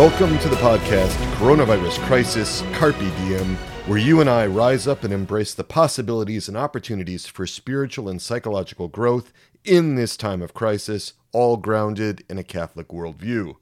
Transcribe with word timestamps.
Welcome 0.00 0.38
to 0.38 0.48
the 0.48 0.56
podcast 0.56 1.14
Coronavirus 1.34 1.98
Crisis 2.06 2.62
Carpe 2.72 2.96
Diem, 2.98 3.56
where 3.84 3.98
you 3.98 4.22
and 4.22 4.30
I 4.30 4.46
rise 4.46 4.86
up 4.86 5.04
and 5.04 5.12
embrace 5.12 5.52
the 5.52 5.62
possibilities 5.62 6.48
and 6.48 6.56
opportunities 6.56 7.26
for 7.26 7.46
spiritual 7.46 8.08
and 8.08 8.20
psychological 8.20 8.88
growth 8.88 9.30
in 9.62 9.96
this 9.96 10.16
time 10.16 10.40
of 10.40 10.54
crisis, 10.54 11.12
all 11.32 11.58
grounded 11.58 12.24
in 12.30 12.38
a 12.38 12.42
Catholic 12.42 12.88
worldview. 12.88 13.56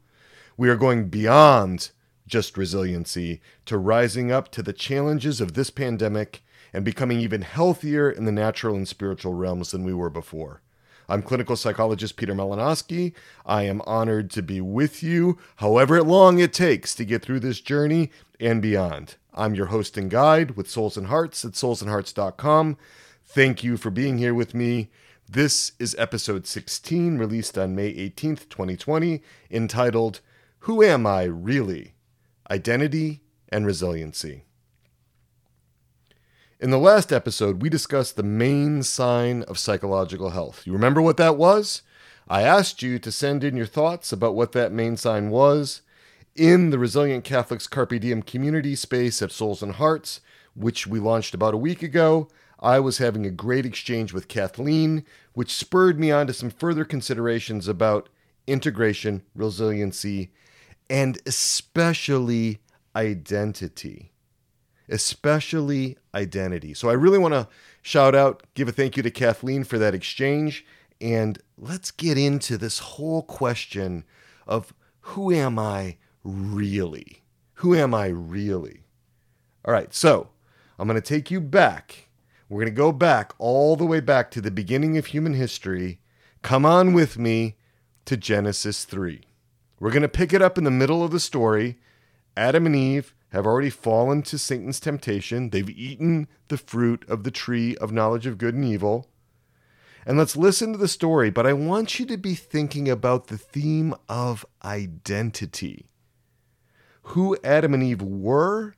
We 0.57 0.69
are 0.69 0.77
going 0.77 1.09
beyond 1.09 1.91
just 2.29 2.57
resiliency 2.57 3.41
to 3.67 3.77
rising 3.77 4.31
up 4.31 4.53
to 4.53 4.63
the 4.63 4.73
challenges 4.73 5.41
of 5.41 5.55
this 5.55 5.71
pandemic 5.71 6.45
and 6.73 6.85
becoming 6.85 7.19
even 7.19 7.43
healthier 7.43 8.09
in 8.09 8.27
the 8.27 8.33
natural 8.33 8.77
and 8.77 8.87
spiritual 8.87 9.35
realms 9.35 9.73
than 9.73 9.83
we 9.83 9.93
were 9.93 10.09
before. 10.09 10.63
I'm 11.09 11.23
clinical 11.23 11.57
psychologist 11.57 12.17
Peter 12.17 12.35
Malinowski. 12.35 13.15
I 13.47 13.63
am 13.63 13.81
honored 13.87 14.31
to 14.33 14.43
be 14.43 14.61
with 14.61 15.03
you, 15.03 15.39
however 15.57 16.03
long 16.03 16.39
it 16.39 16.53
takes 16.53 16.95
to 16.97 17.05
get 17.05 17.23
through 17.23 17.41
this 17.41 17.61
journey 17.61 18.11
and 18.39 18.61
beyond. 18.61 19.17
I'm 19.33 19.55
your 19.55 19.67
host 19.67 19.97
and 19.97 20.11
guide 20.11 20.53
with 20.53 20.69
Souls 20.69 20.99
and 20.99 21.07
Hearts 21.07 21.45
at 21.47 21.53
soulsandhearts.com. 21.53 22.77
Thank 23.25 23.65
you 23.65 23.77
for 23.79 23.91
being 23.91 24.19
here 24.19 24.35
with 24.35 24.55
me. 24.55 24.91
This 25.27 25.73
is 25.79 25.95
episode 25.99 26.47
16, 26.47 27.17
released 27.17 27.57
on 27.57 27.75
May 27.75 27.93
18th, 27.95 28.49
2020, 28.51 29.23
entitled 29.51 30.21
Who 30.61 30.83
Am 30.83 31.07
I 31.07 31.25
Really? 31.25 31.95
Identity 32.51 33.21
and 33.49 33.65
Resiliency. 33.65 34.45
In 36.61 36.71
the 36.71 36.79
last 36.79 37.13
episode, 37.13 37.63
we 37.63 37.69
discussed 37.69 38.17
the 38.17 38.25
main 38.25 38.83
sign 38.83 39.45
of 39.45 39.61
psychological 39.61 40.31
health. 40.31 40.67
You 40.67 40.73
remember 40.73 41.01
what 41.01 41.17
that 41.19 41.37
was? 41.37 41.83
I 42.27 42.43
asked 42.43 42.83
you 42.83 42.99
to 42.99 43.13
send 43.13 43.45
in 43.45 43.57
your 43.57 43.65
thoughts 43.65 44.11
about 44.11 44.35
what 44.35 44.51
that 44.53 44.73
main 44.73 44.97
sign 44.97 45.31
was 45.31 45.83
in 46.35 46.71
the 46.71 46.79
Resilient 46.81 47.23
Catholics 47.23 47.69
Carpe 47.69 48.01
Diem 48.01 48.23
community 48.23 48.75
space 48.75 49.23
at 49.23 49.31
Souls 49.31 49.63
and 49.63 49.75
Hearts, 49.75 50.21
which 50.57 50.85
we 50.85 50.99
launched 50.99 51.33
about 51.33 51.55
a 51.55 51.59
week 51.59 51.81
ago. 51.81 52.27
I 52.59 52.81
was 52.81 52.99
having 52.99 53.25
a 53.25 53.31
great 53.31 53.65
exchange 53.65 54.13
with 54.13 54.27
Kathleen, 54.27 55.05
which 55.35 55.55
spurred 55.55 56.01
me 56.01 56.11
on 56.11 56.27
to 56.27 56.33
some 56.33 56.51
further 56.51 56.85
considerations 56.85 57.69
about 57.69 58.09
integration, 58.49 59.23
resiliency, 59.33 60.33
and 60.91 61.21
especially 61.25 62.59
identity 62.97 64.11
especially 64.89 65.97
identity. 66.15 66.75
So 66.75 66.89
I 66.89 66.95
really 66.95 67.19
want 67.19 67.35
to 67.35 67.49
shout 67.83 68.15
out, 68.15 68.43
give 68.55 68.69
a 68.69 68.73
thank 68.73 68.97
you 68.97 69.03
to 69.03 69.11
Kathleen 69.11 69.65
for 69.65 69.79
that 69.79 69.95
exchange. 69.95 70.65
And 71.01 71.39
let's 71.57 71.91
get 71.91 72.19
into 72.19 72.57
this 72.57 72.79
whole 72.79 73.23
question 73.23 74.05
of 74.47 74.73
who 75.01 75.33
am 75.33 75.59
I 75.59 75.97
really? 76.25 77.23
Who 77.55 77.75
am 77.75 77.95
I 77.95 78.09
really? 78.09 78.83
All 79.65 79.73
right, 79.73 79.93
so 79.93 80.31
I'm 80.79 80.89
going 80.89 81.01
to 81.01 81.07
take 81.07 81.31
you 81.31 81.41
back. 81.41 82.09
We're 82.49 82.61
going 82.61 82.73
to 82.73 82.77
go 82.77 82.93
back 82.93 83.33
all 83.39 83.77
the 83.77 83.87
way 83.87 84.01
back 84.01 84.31
to 84.33 84.41
the 84.41 84.51
beginning 84.51 84.97
of 84.97 85.07
human 85.07 85.35
history. 85.35 86.01
Come 86.43 86.65
on 86.65 86.95
with 86.95 87.19
me 87.19 87.57
to 88.07 88.17
Genesis 88.17 88.85
3. 88.85 89.23
We're 89.81 89.91
going 89.91 90.03
to 90.03 90.09
pick 90.09 90.33
it 90.33 90.43
up 90.43 90.57
in 90.57 90.65
the 90.65 90.71
middle 90.71 91.05
of 91.05 91.11
the 91.11 91.21
story. 91.21 91.79
Adam 92.37 92.67
and 92.67 92.75
Eve 92.75 93.15
have 93.31 93.47
already 93.47 93.71
fallen 93.71 94.23
to 94.23 94.39
Satan's 94.39 94.81
temptation. 94.81 95.51
They've 95.51 95.69
eaten 95.69 96.29
the 96.49 96.57
fruit 96.57 97.05
of 97.09 97.25
the 97.25 97.31
tree 97.31 97.77
of 97.77 97.93
knowledge 97.93 98.27
of 98.27 98.39
good 98.39 98.55
and 98.55 98.65
evil. 98.65 99.09
And 100.07 100.17
let's 100.17 100.37
listen 100.37 100.73
to 100.73 100.79
the 100.79 100.89
story, 100.89 101.29
but 101.29 101.47
I 101.47 101.53
want 101.53 101.99
you 101.99 102.07
to 102.07 102.17
be 102.17 102.35
thinking 102.35 102.89
about 102.89 103.27
the 103.27 103.37
theme 103.37 103.95
of 104.09 104.47
identity 104.65 105.87
who 107.03 107.37
Adam 107.43 107.73
and 107.75 107.83
Eve 107.83 108.03
were, 108.03 108.75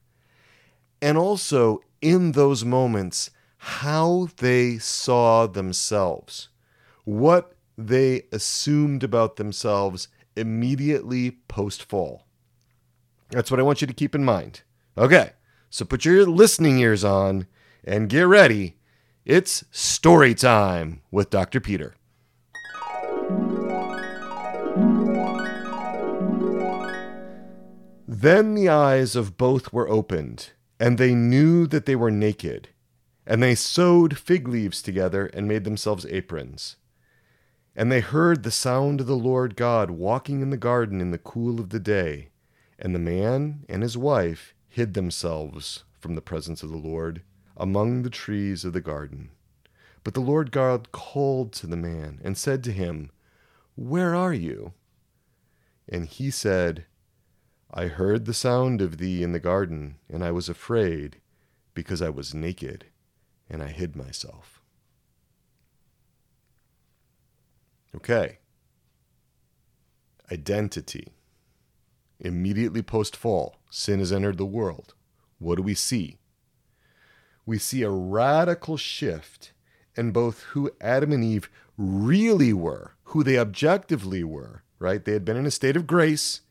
and 1.03 1.19
also 1.19 1.81
in 2.01 2.33
those 2.33 2.65
moments, 2.65 3.31
how 3.57 4.29
they 4.37 4.79
saw 4.79 5.47
themselves, 5.47 6.49
what 7.05 7.55
they 7.77 8.23
assumed 8.33 9.03
about 9.03 9.37
themselves 9.37 10.09
immediately 10.37 11.33
post 11.49 11.83
fall. 11.83 12.27
That's 13.31 13.51
what 13.51 13.61
I 13.61 13.63
want 13.63 13.81
you 13.81 13.87
to 13.87 13.95
keep 13.95 14.15
in 14.15 14.25
mind. 14.25 14.63
Okay, 14.99 15.33
so 15.71 15.85
put 15.85 16.05
your 16.05 16.27
listening 16.27 16.79
ears 16.81 17.05
on 17.05 17.47
and 17.85 18.09
get 18.09 18.23
ready. 18.23 18.77
It's 19.25 19.65
story 19.71 20.35
time 20.35 21.03
with 21.11 21.31
Dr. 21.31 21.61
Peter. 21.61 21.95
Then 28.09 28.55
the 28.55 28.69
eyes 28.69 29.15
of 29.15 29.39
both 29.39 29.73
were 29.73 29.89
opened, 29.89 30.51
and 30.81 30.99
they 30.99 31.15
knew 31.15 31.69
that 31.69 31.87
they 31.87 31.95
were 31.95 32.11
naked. 32.11 32.69
And 33.25 33.41
they 33.41 33.55
sewed 33.55 34.19
fig 34.19 34.49
leaves 34.49 34.83
together 34.83 35.27
and 35.27 35.47
made 35.47 35.63
themselves 35.63 36.05
aprons. 36.07 36.77
And 37.77 37.93
they 37.93 38.01
heard 38.01 38.43
the 38.43 38.51
sound 38.51 39.01
of 39.01 39.07
the 39.07 39.15
Lord 39.15 39.55
God 39.55 39.93
walking 39.93 40.43
in 40.43 40.51
the 40.51 40.57
garden 40.57 41.01
in 41.01 41.13
the 41.13 41.19
cool 41.19 41.61
of 41.61 41.69
the 41.69 41.79
day. 41.79 42.30
And 42.81 42.95
the 42.95 42.99
man 42.99 43.67
and 43.69 43.83
his 43.83 43.99
wife 43.99 44.55
hid 44.69 44.95
themselves 44.95 45.85
from 45.99 46.15
the 46.15 46.23
presence 46.23 46.63
of 46.63 46.71
the 46.71 46.79
Lord 46.79 47.23
among 47.57 48.03
the 48.03 48.11
trees 48.11 48.65
of 48.65 48.73
the 48.73 48.81
garden. 48.81 49.31
But 50.03 50.15
the 50.15 50.21
Lord 50.21 50.51
God 50.51 50.91
called 50.93 51.53
to 51.55 51.67
the 51.67 51.77
man 51.77 52.21
and 52.25 52.39
said 52.39 52.65
to 52.65 52.73
him, 52.73 53.11
Where 53.77 54.15
are 54.15 54.33
you? 54.33 54.73
And 55.87 56.07
he 56.07 56.31
said, 56.31 56.87
I 57.73 57.87
heard 57.89 58.25
the 58.25 58.35
sound 58.35 58.81
of 58.81 58.97
thee 58.97 59.23
in 59.23 59.33
the 59.33 59.39
garden, 59.39 59.97
and 60.09 60.25
I 60.25 60.31
was 60.31 60.49
afraid, 60.49 61.21
because 61.75 62.01
I 62.01 62.09
was 62.09 62.35
naked, 62.35 62.87
and 63.49 63.63
I 63.63 63.69
hid 63.69 63.95
myself. 63.95 64.63
Okay. 67.95 68.39
Identity. 70.33 71.13
Immediately 72.21 72.83
post 72.83 73.17
fall, 73.17 73.57
sin 73.71 73.99
has 73.99 74.13
entered 74.13 74.37
the 74.37 74.45
world. 74.45 74.95
What 75.39 75.57
do 75.57 75.63
we 75.63 75.75
see? 75.75 76.19
We 77.47 77.59
see 77.59 77.83
a 77.83 77.91
radical 77.91 78.77
shift 78.77 79.53
in 79.97 80.13
both 80.13 80.43
who 80.51 80.71
Adam 80.81 81.13
and 81.13 81.25
Eve 81.25 81.51
really 81.77 82.53
were, 82.53 82.93
who 83.05 83.25
they 83.25 83.39
objectively 83.39 84.23
were, 84.23 84.63
right? 84.79 85.05
They 85.05 85.13
had 85.13 85.25
been 85.25 85.37
in 85.37 85.47
a 85.47 85.51
state 85.51 85.77
of 85.77 85.87
grace. 85.87 86.43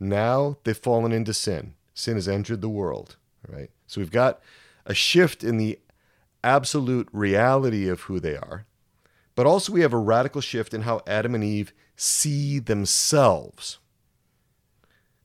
Now 0.00 0.56
they've 0.64 0.76
fallen 0.76 1.12
into 1.12 1.34
sin. 1.34 1.74
Sin 1.94 2.14
has 2.14 2.26
entered 2.26 2.62
the 2.62 2.68
world, 2.68 3.16
right? 3.46 3.70
So 3.86 4.00
we've 4.00 4.10
got 4.10 4.40
a 4.86 4.94
shift 4.94 5.44
in 5.44 5.58
the 5.58 5.78
absolute 6.42 7.08
reality 7.12 7.88
of 7.88 8.02
who 8.02 8.18
they 8.18 8.34
are. 8.34 8.66
But 9.34 9.46
also, 9.46 9.72
we 9.72 9.80
have 9.80 9.92
a 9.92 9.98
radical 9.98 10.40
shift 10.40 10.74
in 10.74 10.82
how 10.82 11.02
Adam 11.06 11.34
and 11.34 11.44
Eve 11.44 11.72
see 11.96 12.58
themselves. 12.58 13.78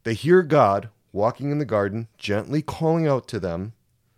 They 0.08 0.14
hear 0.14 0.42
God 0.42 0.88
walking 1.12 1.52
in 1.52 1.60
the 1.60 1.66
garden, 1.66 2.08
gently 2.18 2.62
calling 2.62 3.06
out 3.06 3.28
to 3.28 3.42
them. 3.42 3.74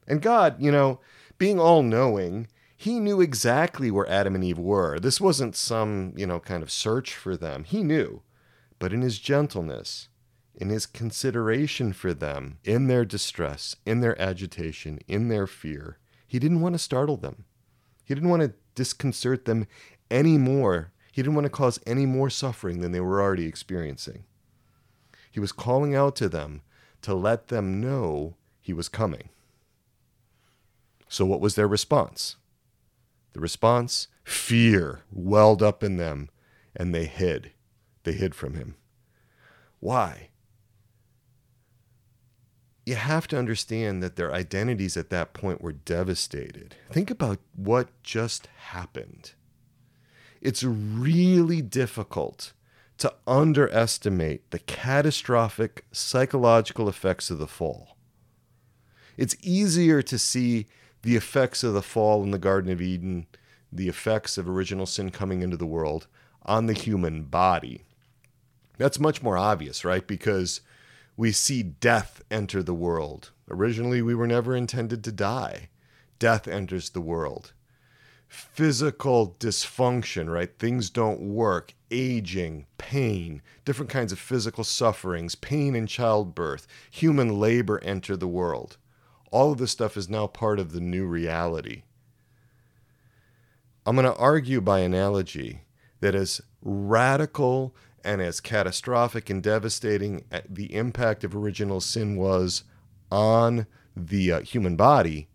And 0.08 0.22
God, 0.22 0.62
you 0.62 0.72
know, 0.72 1.00
being 1.40 1.60
all 1.60 1.82
knowing, 1.82 2.46
he 2.78 3.00
knew 3.00 3.22
exactly 3.22 3.90
where 3.90 4.08
Adam 4.08 4.36
and 4.36 4.44
Eve 4.44 4.60
were. 4.60 5.00
This 5.00 5.20
wasn't 5.20 5.56
some, 5.56 6.14
you 6.16 6.28
know, 6.28 6.40
kind 6.40 6.62
of 6.62 6.70
search 6.70 7.16
for 7.16 7.36
them. 7.36 7.64
He 7.64 7.82
knew. 7.82 8.22
But 8.78 8.94
in 8.94 9.02
his 9.02 9.18
gentleness, 9.18 10.10
in 10.54 10.70
his 10.70 10.86
consideration 10.86 11.92
for 11.92 12.14
them, 12.14 12.60
in 12.64 12.86
their 12.86 13.04
distress, 13.04 13.76
in 13.84 14.02
their 14.02 14.22
agitation, 14.22 15.00
in 15.08 15.28
their 15.28 15.48
fear, 15.48 15.98
he 16.28 16.38
didn't 16.38 16.62
want 16.62 16.76
to 16.76 16.80
startle 16.80 17.18
them. 17.18 17.46
He 18.04 18.14
didn't 18.14 18.30
want 18.30 18.44
to 18.44 18.54
disconcert 18.76 19.46
them 19.46 19.66
any 20.12 20.38
more. 20.38 20.92
He 21.12 21.24
didn't 21.24 21.34
want 21.34 21.46
to 21.46 21.50
cause 21.50 21.80
any 21.88 22.06
more 22.06 22.30
suffering 22.30 22.80
than 22.80 22.92
they 22.92 23.00
were 23.00 23.24
already 23.24 23.48
experiencing. 23.48 24.26
He 25.32 25.40
was 25.40 25.52
calling 25.52 25.96
out 25.96 26.16
to 26.18 26.30
them 26.30 26.62
to 27.02 27.14
let 27.14 27.48
them 27.48 27.80
know 27.80 28.36
he 28.60 28.74
was 28.74 28.90
coming. 28.90 29.30
So, 31.08 31.26
what 31.26 31.42
was 31.42 31.56
their 31.56 31.68
response? 31.68 32.36
The 33.34 33.40
response 33.40 34.08
fear 34.24 35.02
welled 35.12 35.64
up 35.64 35.84
in 35.84 35.98
them, 35.98 36.30
and 36.76 36.94
they 36.94 37.06
hid. 37.06 37.52
They 38.04 38.14
hid 38.14 38.36
from 38.36 38.54
him. 38.56 38.76
Why? 39.80 40.30
You 42.86 42.96
have 42.96 43.28
to 43.28 43.38
understand 43.38 44.02
that 44.02 44.16
their 44.16 44.34
identities 44.34 44.98
at 44.98 45.10
that 45.12 45.34
point 45.34 45.62
were 45.62 45.72
devastated. 45.72 46.76
Think 46.92 47.12
about 47.12 47.40
what 47.56 47.90
just 48.04 48.48
happened. 48.58 49.34
It's 50.42 50.64
really 50.64 51.62
difficult 51.62 52.54
to 53.00 53.14
underestimate 53.26 54.52
the 54.52 54.60
catastrophic 54.60 55.86
psychological 55.92 56.88
effects 56.88 57.30
of 57.30 57.40
the 57.40 57.48
fall. 57.48 57.98
It's 59.18 59.36
easier 59.42 60.02
to 60.02 60.20
see 60.20 60.68
the 61.02 61.16
effects 61.16 61.64
of 61.64 61.74
the 61.74 61.82
fall 61.82 62.24
in 62.24 62.32
the 62.32 62.38
Garden 62.38 62.72
of 62.72 62.82
Eden, 62.82 63.26
the 63.72 63.88
effects 63.88 64.38
of 64.38 64.50
original 64.50 64.86
sin 64.86 65.12
coming 65.12 65.42
into 65.42 65.58
the 65.58 65.66
world 65.66 66.08
on 66.46 66.66
the 66.66 66.74
human 66.74 67.24
body. 67.24 67.84
That's 68.78 69.00
much 69.00 69.22
more 69.22 69.38
obvious, 69.38 69.84
right? 69.86 70.06
Because 70.06 70.62
We 71.20 71.34
see 71.34 71.64
death 71.64 72.22
enter 72.32 72.64
the 72.64 72.74
world. 72.74 73.32
Originally, 73.52 74.02
we 74.02 74.16
were 74.16 74.26
never 74.26 74.56
intended 74.56 75.04
to 75.04 75.12
die. 75.12 75.68
Death 76.18 76.48
enters 76.48 76.92
the 76.92 77.02
world. 77.02 77.52
Physical 78.30 79.36
dysfunction, 79.38 80.32
right? 80.32 80.58
Things 80.58 80.90
don't 80.90 81.20
work. 81.20 81.74
Aging, 81.92 82.68
pain, 82.78 83.42
different 83.66 83.90
kinds 83.90 84.12
of 84.12 84.20
physical 84.20 84.64
sufferings, 84.64 85.36
pain 85.36 85.76
in 85.76 85.88
childbirth, 85.88 86.68
human 86.92 87.40
labor 87.40 87.80
enter 87.84 88.16
the 88.16 88.28
world. 88.28 88.78
All 89.32 89.52
of 89.52 89.58
this 89.58 89.72
stuff 89.72 89.98
is 89.98 90.10
now 90.10 90.28
part 90.28 90.60
of 90.60 90.72
the 90.72 90.80
new 90.80 91.06
reality. 91.06 91.84
I'm 93.86 93.96
going 93.96 94.06
to 94.06 94.16
argue 94.16 94.62
by 94.62 94.80
analogy 94.80 95.62
that 96.00 96.16
as 96.16 96.42
radical 96.62 97.76
and 98.04 98.22
as 98.22 98.40
catastrophic 98.40 99.30
and 99.30 99.44
devastating 99.44 100.24
the 100.48 100.74
impact 100.74 101.24
of 101.24 101.36
original 101.36 101.82
sin 101.82 102.16
was 102.16 102.64
on 103.12 103.66
the 103.96 104.32
uh, 104.32 104.42
human 104.42 104.76
body, 104.76 105.28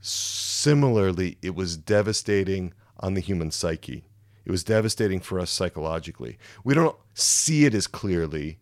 similarly, 0.00 1.38
it 1.42 1.54
was 1.54 1.76
devastating 1.76 2.72
on 3.00 3.14
the 3.14 3.20
human 3.20 3.50
psyche. 3.50 4.07
It 4.48 4.50
was 4.50 4.64
devastating 4.64 5.20
for 5.20 5.38
us 5.38 5.50
psychologically. 5.52 6.38
We 6.64 6.74
don't 6.74 6.96
see 7.14 7.66
it 7.66 7.74
as 7.74 7.86
clearly. 7.86 8.58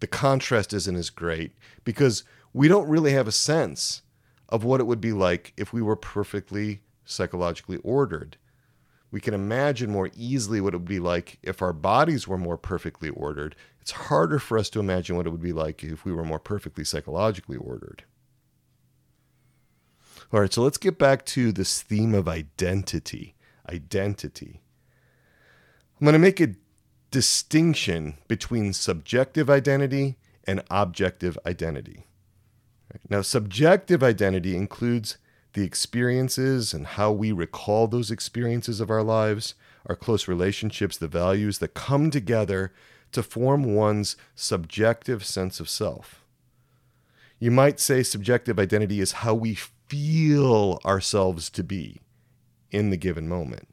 The 0.00 0.06
contrast 0.06 0.72
isn't 0.72 0.96
as 0.96 1.10
great 1.10 1.52
because 1.84 2.24
we 2.54 2.68
don't 2.68 2.88
really 2.88 3.12
have 3.12 3.28
a 3.28 3.32
sense 3.32 4.00
of 4.48 4.64
what 4.64 4.80
it 4.80 4.84
would 4.84 5.02
be 5.02 5.12
like 5.12 5.52
if 5.58 5.74
we 5.74 5.82
were 5.82 5.96
perfectly 5.96 6.80
psychologically 7.04 7.76
ordered 7.78 8.38
we 9.14 9.20
can 9.20 9.32
imagine 9.32 9.92
more 9.92 10.10
easily 10.16 10.60
what 10.60 10.74
it 10.74 10.78
would 10.78 10.88
be 10.88 10.98
like 10.98 11.38
if 11.40 11.62
our 11.62 11.72
bodies 11.72 12.26
were 12.26 12.36
more 12.36 12.58
perfectly 12.58 13.10
ordered. 13.10 13.54
It's 13.80 13.92
harder 13.92 14.40
for 14.40 14.58
us 14.58 14.68
to 14.70 14.80
imagine 14.80 15.14
what 15.14 15.24
it 15.24 15.30
would 15.30 15.40
be 15.40 15.52
like 15.52 15.84
if 15.84 16.04
we 16.04 16.12
were 16.12 16.24
more 16.24 16.40
perfectly 16.40 16.82
psychologically 16.82 17.56
ordered. 17.56 18.02
All 20.32 20.40
right, 20.40 20.52
so 20.52 20.62
let's 20.62 20.78
get 20.78 20.98
back 20.98 21.24
to 21.26 21.52
this 21.52 21.80
theme 21.80 22.12
of 22.12 22.26
identity. 22.26 23.36
Identity. 23.70 24.62
I'm 26.00 26.04
going 26.04 26.12
to 26.14 26.18
make 26.18 26.40
a 26.40 26.54
distinction 27.10 28.18
between 28.26 28.72
subjective 28.72 29.48
identity 29.48 30.16
and 30.44 30.62
objective 30.70 31.38
identity. 31.46 32.04
Now, 33.08 33.22
subjective 33.22 34.02
identity 34.02 34.56
includes 34.56 35.18
the 35.52 35.64
experiences 35.64 36.74
and 36.74 36.86
how 36.86 37.12
we 37.12 37.30
recall 37.30 37.86
those 37.86 38.10
experiences 38.10 38.80
of 38.80 38.90
our 38.90 39.02
lives, 39.02 39.54
our 39.86 39.94
close 39.94 40.26
relationships, 40.26 40.96
the 40.96 41.08
values 41.08 41.58
that 41.58 41.74
come 41.74 42.10
together 42.10 42.72
to 43.12 43.22
form 43.22 43.74
one's 43.74 44.16
subjective 44.34 45.24
sense 45.24 45.60
of 45.60 45.68
self. 45.68 46.24
You 47.38 47.52
might 47.52 47.78
say 47.78 48.02
subjective 48.02 48.58
identity 48.58 49.00
is 49.00 49.12
how 49.12 49.34
we 49.34 49.54
feel 49.54 50.80
ourselves 50.84 51.50
to 51.50 51.62
be 51.62 52.00
in 52.72 52.90
the 52.90 52.96
given 52.96 53.28
moment. 53.28 53.68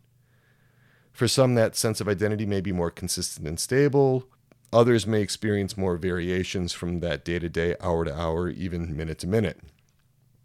For 1.12 1.28
some, 1.28 1.56
that 1.56 1.76
sense 1.76 2.02
of 2.02 2.08
identity 2.08 2.46
may 2.46 2.62
be 2.62 2.72
more 2.72 2.92
consistent 2.92 3.48
and 3.48 3.60
stable. 3.60 4.26
Others 4.74 5.06
may 5.06 5.22
experience 5.22 5.78
more 5.78 5.98
variations 5.98 6.72
from 6.72 7.02
that 7.02 7.26
day 7.26 7.40
to 7.40 7.50
day, 7.50 7.76
hour 7.82 8.06
to 8.06 8.18
hour, 8.18 8.50
even 8.50 8.96
minute 8.96 9.20
to 9.20 9.28
minute. 9.28 9.60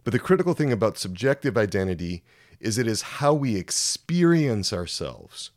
But 0.03 0.13
the 0.13 0.19
critical 0.19 0.55
thing 0.55 0.73
about 0.73 0.99
subjective 0.99 1.57
identity 1.57 2.25
is 2.61 2.79
it 2.79 2.87
is 2.87 3.03
how 3.03 3.35
we 3.35 3.57
experience 3.57 4.73
ourselves. 4.73 5.51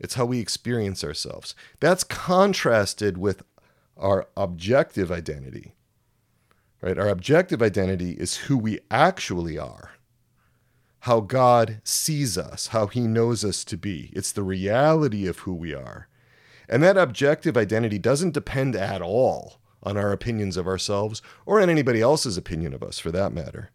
It's 0.00 0.14
how 0.14 0.24
we 0.24 0.40
experience 0.40 1.02
ourselves. 1.04 1.54
That's 1.80 2.04
contrasted 2.04 3.18
with 3.18 3.42
our 3.96 4.28
objective 4.36 5.10
identity. 5.10 5.74
Right? 6.80 6.98
Our 6.98 7.08
objective 7.08 7.60
identity 7.60 8.12
is 8.12 8.36
who 8.36 8.56
we 8.56 8.78
actually 8.90 9.58
are. 9.58 9.90
How 11.00 11.20
God 11.20 11.80
sees 11.84 12.36
us, 12.36 12.68
how 12.68 12.86
he 12.86 13.00
knows 13.00 13.44
us 13.44 13.64
to 13.64 13.76
be. 13.76 14.10
It's 14.12 14.32
the 14.32 14.42
reality 14.42 15.26
of 15.26 15.40
who 15.40 15.54
we 15.54 15.74
are. 15.74 16.08
And 16.68 16.82
that 16.82 16.98
objective 16.98 17.56
identity 17.56 17.98
doesn't 17.98 18.34
depend 18.34 18.76
at 18.76 19.00
all 19.00 19.60
on 19.82 19.96
our 19.96 20.12
opinions 20.12 20.56
of 20.56 20.66
ourselves 20.66 21.22
or 21.46 21.60
on 21.60 21.70
anybody 21.70 22.00
else's 22.00 22.36
opinion 22.36 22.74
of 22.74 22.82
us 22.82 22.98
for 22.98 23.10
that 23.12 23.32
matter. 23.32 23.70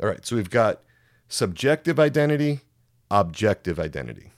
All 0.00 0.08
right, 0.08 0.26
so 0.26 0.36
we've 0.36 0.50
got 0.50 0.82
subjective 1.28 1.98
identity, 1.98 2.60
objective 3.10 3.80
identity. 3.80 4.32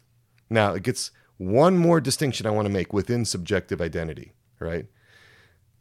Now, 0.49 0.75
it 0.75 0.83
gets 0.83 1.11
one 1.37 1.77
more 1.77 2.01
distinction 2.01 2.47
I 2.47 2.51
want 2.51 2.67
to 2.67 2.73
make 2.73 2.93
within 2.93 3.25
subjective 3.25 3.81
identity, 3.81 4.33
right? 4.61 4.87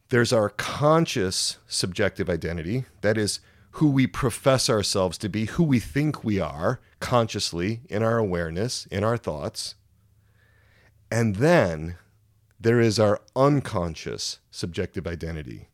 There's 0.10 0.34
our 0.34 0.50
conscious 0.50 1.58
subjective 1.68 2.30
identity, 2.30 2.86
that 3.02 3.18
is, 3.18 3.40
who 3.78 3.92
we 3.92 4.08
profess 4.08 4.72
ourselves 4.72 5.20
to 5.20 5.30
be, 5.30 5.46
who 5.46 5.64
we 5.64 5.80
think 5.80 6.24
we 6.24 6.40
are 6.40 6.80
consciously 7.00 7.82
in 7.88 8.02
our 8.02 8.18
awareness, 8.18 8.88
in 8.88 9.04
our 9.04 9.18
thoughts. 9.18 9.76
And 11.12 11.36
then 11.36 11.96
there 12.60 12.80
is 12.80 13.00
our 13.00 13.22
unconscious 13.36 14.40
subjective 14.50 15.06
identity. 15.06 15.68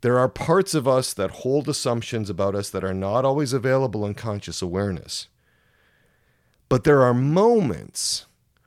There 0.00 0.18
are 0.18 0.30
parts 0.30 0.72
of 0.72 0.88
us 0.88 1.12
that 1.12 1.42
hold 1.42 1.68
assumptions 1.68 2.30
about 2.30 2.54
us 2.54 2.70
that 2.70 2.84
are 2.84 2.94
not 2.94 3.26
always 3.26 3.52
available 3.52 4.06
in 4.06 4.14
conscious 4.14 4.62
awareness. 4.62 5.28
But 6.70 6.84
there 6.84 7.02
are 7.02 7.12
moments 7.12 8.24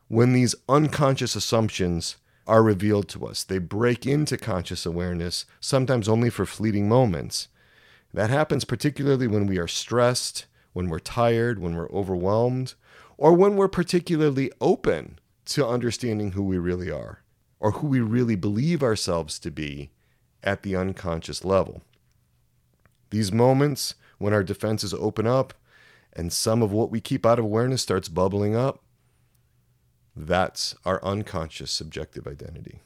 when 0.10 0.32
these 0.32 0.54
unconscious 0.70 1.36
assumptions 1.36 2.18
are 2.46 2.62
revealed 2.62 3.10
to 3.10 3.26
us. 3.26 3.44
They 3.44 3.58
break 3.58 4.06
into 4.06 4.38
conscious 4.38 4.86
awareness, 4.86 5.48
sometimes 5.60 6.08
only 6.08 6.30
for 6.30 6.46
fleeting 6.46 6.88
moments. 6.88 7.48
That 8.16 8.30
happens 8.30 8.64
particularly 8.64 9.28
when 9.28 9.46
we 9.46 9.58
are 9.58 9.68
stressed, 9.68 10.46
when 10.72 10.88
we're 10.88 11.00
tired, 11.00 11.60
when 11.60 11.76
we're 11.76 11.92
overwhelmed, 11.92 12.74
or 13.18 13.34
when 13.34 13.58
we're 13.58 13.68
particularly 13.68 14.50
open 14.62 15.20
to 15.48 15.68
understanding 15.68 16.32
who 16.32 16.44
we 16.44 16.58
really 16.58 16.90
are 16.90 17.24
or 17.60 17.72
who 17.72 17.88
we 17.88 18.00
really 18.00 18.38
believe 18.38 18.82
ourselves 18.82 19.38
to 19.40 19.52
be 19.52 19.92
at 20.42 20.64
the 20.64 20.78
unconscious 20.78 21.44
level. 21.44 21.82
These 23.10 23.34
moments 23.34 23.96
when 24.18 24.34
our 24.34 24.44
defenses 24.44 24.94
open 24.94 25.28
up 25.28 25.54
and 26.14 26.32
some 26.32 26.64
of 26.64 26.72
what 26.72 26.92
we 26.92 27.02
keep 27.02 27.26
out 27.26 27.38
of 27.38 27.44
awareness 27.44 27.82
starts 27.82 28.08
bubbling 28.08 28.56
up, 28.56 28.82
that's 30.16 30.74
our 30.86 31.04
unconscious 31.04 31.70
subjective 31.70 32.28
identity. 32.28 32.80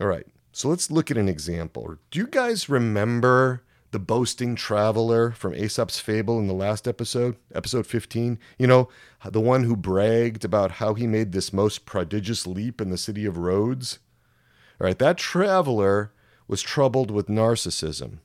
All 0.00 0.06
right, 0.06 0.28
so 0.52 0.68
let's 0.68 0.92
look 0.92 1.10
at 1.10 1.18
an 1.18 1.28
example. 1.28 1.96
Do 2.12 2.20
you 2.20 2.28
guys 2.28 2.68
remember 2.68 3.64
the 3.90 3.98
boasting 3.98 4.54
traveler 4.54 5.32
from 5.32 5.54
Aesop's 5.54 5.98
fable 5.98 6.38
in 6.38 6.46
the 6.46 6.54
last 6.54 6.86
episode, 6.86 7.36
episode 7.54 7.86
15. 7.86 8.38
You 8.58 8.66
know, 8.66 8.88
the 9.24 9.40
one 9.40 9.64
who 9.64 9.76
bragged 9.76 10.44
about 10.44 10.72
how 10.72 10.94
he 10.94 11.06
made 11.06 11.32
this 11.32 11.52
most 11.52 11.86
prodigious 11.86 12.46
leap 12.46 12.80
in 12.80 12.90
the 12.90 12.98
city 12.98 13.26
of 13.26 13.36
Rhodes. 13.36 13.98
All 14.80 14.86
right, 14.86 14.98
that 14.98 15.18
traveler 15.18 16.12
was 16.46 16.62
troubled 16.62 17.10
with 17.10 17.26
narcissism. 17.26 18.18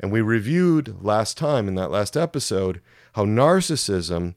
And 0.00 0.12
we 0.12 0.20
reviewed 0.20 1.02
last 1.02 1.36
time 1.36 1.68
in 1.68 1.74
that 1.76 1.90
last 1.90 2.16
episode 2.16 2.80
how 3.14 3.24
narcissism 3.24 4.34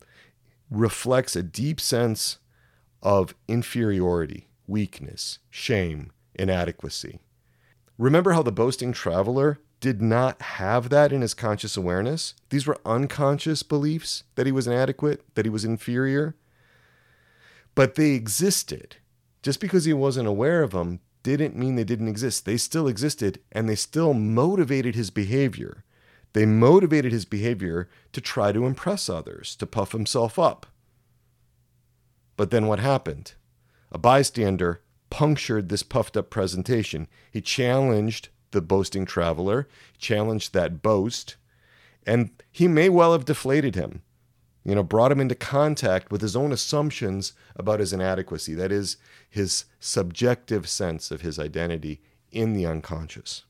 reflects 0.69 1.35
a 1.35 1.43
deep 1.43 1.79
sense 1.79 2.37
of 3.03 3.35
inferiority, 3.47 4.47
weakness, 4.67 5.39
shame, 5.49 6.11
inadequacy. 6.35 7.19
Remember 7.97 8.31
how 8.31 8.41
the 8.41 8.51
boasting 8.51 8.91
traveler 8.91 9.59
did 9.81 10.01
not 10.01 10.41
have 10.43 10.89
that 10.89 11.11
in 11.11 11.21
his 11.21 11.33
conscious 11.33 11.75
awareness. 11.75 12.35
These 12.51 12.67
were 12.67 12.79
unconscious 12.85 13.63
beliefs 13.63 14.23
that 14.35 14.45
he 14.45 14.51
was 14.51 14.67
inadequate, 14.67 15.25
that 15.35 15.45
he 15.45 15.49
was 15.49 15.65
inferior. 15.65 16.35
But 17.73 17.95
they 17.95 18.11
existed. 18.11 18.97
Just 19.41 19.59
because 19.59 19.85
he 19.85 19.93
wasn't 19.93 20.27
aware 20.27 20.61
of 20.61 20.71
them 20.71 20.99
didn't 21.23 21.55
mean 21.55 21.75
they 21.75 21.83
didn't 21.83 22.07
exist. 22.07 22.45
They 22.45 22.57
still 22.57 22.87
existed 22.87 23.39
and 23.51 23.67
they 23.67 23.75
still 23.75 24.13
motivated 24.13 24.93
his 24.93 25.09
behavior. 25.09 25.83
They 26.33 26.45
motivated 26.45 27.11
his 27.11 27.25
behavior 27.25 27.89
to 28.13 28.21
try 28.21 28.51
to 28.51 28.67
impress 28.67 29.09
others, 29.09 29.55
to 29.57 29.65
puff 29.65 29.93
himself 29.93 30.37
up. 30.37 30.67
But 32.37 32.51
then 32.51 32.67
what 32.67 32.79
happened? 32.79 33.33
A 33.91 33.97
bystander 33.97 34.81
punctured 35.09 35.69
this 35.69 35.83
puffed 35.83 36.15
up 36.15 36.29
presentation. 36.29 37.07
He 37.31 37.41
challenged 37.41 38.29
the 38.51 38.61
boasting 38.61 39.05
traveler, 39.05 39.67
challenged 39.97 40.53
that 40.53 40.81
boast, 40.81 41.35
and 42.05 42.31
he 42.51 42.67
may 42.67 42.89
well 42.89 43.13
have 43.13 43.25
deflated 43.25 43.75
him, 43.75 44.01
you 44.63 44.75
know, 44.75 44.83
brought 44.83 45.11
him 45.11 45.19
into 45.19 45.35
contact 45.35 46.11
with 46.11 46.21
his 46.21 46.35
own 46.35 46.51
assumptions 46.51 47.33
about 47.55 47.79
his 47.79 47.93
inadequacy. 47.93 48.53
That 48.53 48.71
is, 48.71 48.97
his 49.29 49.65
subjective 49.79 50.67
sense 50.67 51.11
of 51.11 51.21
his 51.21 51.39
identity 51.39 52.01
in 52.31 52.53
the 52.53 52.65
unconscious. 52.65 53.43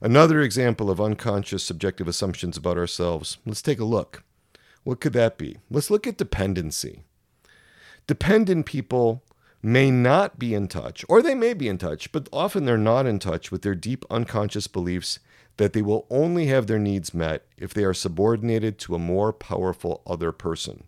Another 0.00 0.42
example 0.42 0.90
of 0.90 1.00
unconscious 1.00 1.62
subjective 1.62 2.06
assumptions 2.06 2.56
about 2.56 2.76
ourselves. 2.76 3.38
Let's 3.46 3.62
take 3.62 3.80
a 3.80 3.84
look. 3.84 4.24
What 4.84 5.00
could 5.00 5.14
that 5.14 5.38
be? 5.38 5.56
Let's 5.70 5.90
look 5.90 6.06
at 6.06 6.18
dependency. 6.18 7.02
Dependent 8.06 8.66
people 8.66 9.22
may 9.66 9.90
not 9.90 10.38
be 10.38 10.54
in 10.54 10.68
touch, 10.68 11.04
or 11.08 11.20
they 11.20 11.34
may 11.34 11.52
be 11.52 11.66
in 11.66 11.76
touch, 11.76 12.12
but 12.12 12.28
often 12.32 12.64
they're 12.64 12.78
not 12.78 13.04
in 13.04 13.18
touch 13.18 13.50
with 13.50 13.62
their 13.62 13.74
deep 13.74 14.04
unconscious 14.08 14.68
beliefs 14.68 15.18
that 15.56 15.72
they 15.72 15.82
will 15.82 16.06
only 16.08 16.46
have 16.46 16.68
their 16.68 16.78
needs 16.78 17.12
met 17.12 17.44
if 17.56 17.74
they 17.74 17.82
are 17.82 17.92
subordinated 17.92 18.78
to 18.78 18.94
a 18.94 18.98
more 19.00 19.32
powerful 19.32 20.02
other 20.06 20.30
person. 20.30 20.84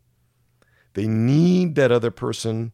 They 0.95 1.09
need 1.09 1.75
that 1.75 1.91
other 1.91 2.13
person, 2.13 2.71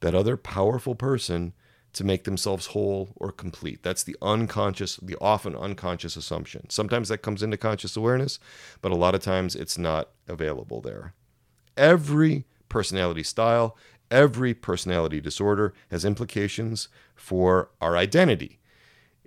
that 0.00 0.16
other 0.16 0.36
powerful 0.36 0.96
person, 0.96 1.52
to 1.92 2.02
make 2.02 2.24
themselves 2.24 2.66
whole 2.66 3.10
or 3.14 3.30
complete. 3.30 3.84
That's 3.84 4.02
the 4.02 4.16
unconscious, 4.20 4.96
the 4.96 5.16
often 5.20 5.54
unconscious 5.54 6.16
assumption. 6.16 6.68
Sometimes 6.70 7.08
that 7.08 7.22
comes 7.22 7.44
into 7.44 7.56
conscious 7.56 7.96
awareness, 7.96 8.40
but 8.82 8.90
a 8.90 8.96
lot 8.96 9.14
of 9.14 9.20
times 9.22 9.54
it's 9.54 9.78
not 9.78 10.10
available 10.26 10.80
there. 10.80 11.14
Every 11.76 12.46
personality 12.68 13.22
style, 13.22 13.76
every 14.10 14.54
personality 14.54 15.20
disorder 15.20 15.74
has 15.90 16.04
implications 16.04 16.88
for 17.14 17.70
our 17.80 17.96
identity. 17.96 18.58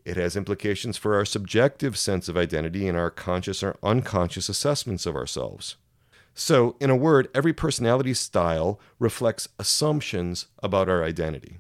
It 0.05 0.17
has 0.17 0.36
implications 0.36 0.98
for 0.98 1.15
our 1.15 1.25
subjective 1.25 1.98
sense 1.98 2.29
of 2.29 2.38
identity 2.38 2.88
and 2.88 2.98
our 2.98 3.12
conscious 3.12 3.62
or 3.62 3.77
unconscious 3.83 4.50
assessments 4.50 5.05
of 5.05 5.15
ourselves. 5.15 5.75
So, 6.33 6.75
in 6.79 6.89
a 6.89 6.95
word, 6.95 7.27
every 7.36 7.53
personality 7.53 8.13
style 8.13 8.79
reflects 8.98 9.50
assumptions 9.59 10.48
about 10.63 10.88
our 10.88 11.03
identity. 11.03 11.59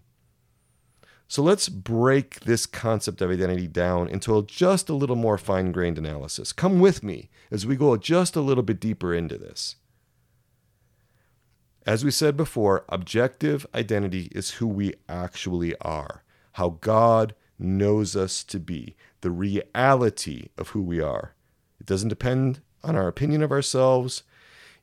So 1.31 1.43
let's 1.43 1.69
break 1.69 2.39
this 2.39 2.65
concept 2.65 3.21
of 3.21 3.29
identity 3.29 3.67
down 3.67 4.07
into 4.07 4.43
just 4.47 4.89
a 4.89 4.95
little 4.95 5.15
more 5.15 5.37
fine 5.37 5.71
grained 5.71 5.99
analysis. 5.99 6.51
Come 6.51 6.79
with 6.79 7.03
me 7.03 7.29
as 7.51 7.67
we 7.67 7.75
go 7.75 7.95
just 7.97 8.35
a 8.35 8.41
little 8.41 8.63
bit 8.63 8.79
deeper 8.79 9.13
into 9.13 9.37
this. 9.37 9.75
As 11.85 12.03
we 12.03 12.11
said 12.11 12.37
before, 12.37 12.85
objective 12.89 13.65
identity 13.73 14.29
is 14.31 14.51
who 14.51 14.67
we 14.67 14.93
actually 15.07 15.75
are, 15.77 16.23
how 16.53 16.77
God 16.81 17.33
knows 17.57 18.15
us 18.15 18.43
to 18.45 18.59
be, 18.59 18.95
the 19.21 19.31
reality 19.31 20.49
of 20.57 20.69
who 20.69 20.81
we 20.81 21.01
are. 21.01 21.33
It 21.79 21.85
doesn't 21.85 22.09
depend 22.09 22.61
on 22.83 22.95
our 22.95 23.07
opinion 23.07 23.43
of 23.43 23.51
ourselves. 23.51 24.23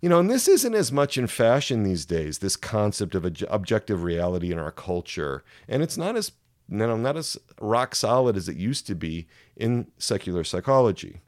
You 0.01 0.09
know, 0.09 0.21
and 0.21 0.31
this 0.31 0.49
isn't 0.49 0.75
as 0.75 0.93
much 0.93 1.17
in 1.17 1.27
fashion 1.27 1.83
these 1.83 2.05
days, 2.05 2.39
this 2.39 2.57
concept 2.57 3.15
of 3.15 3.25
objective 3.25 4.03
reality 4.03 4.53
in 4.53 4.59
our 4.59 4.73
culture. 4.73 5.43
And 5.69 5.83
it's 5.83 5.97
not 5.97 6.17
as 6.17 6.33
you 6.69 6.79
know, 6.79 6.97
not 6.97 7.17
as 7.17 7.39
rock 7.61 7.95
solid 7.95 8.37
as 8.37 8.49
it 8.49 8.57
used 8.57 8.87
to 8.89 8.95
be 8.95 9.27
in 9.57 9.87
secular 9.99 10.43
psychology. 10.45 11.21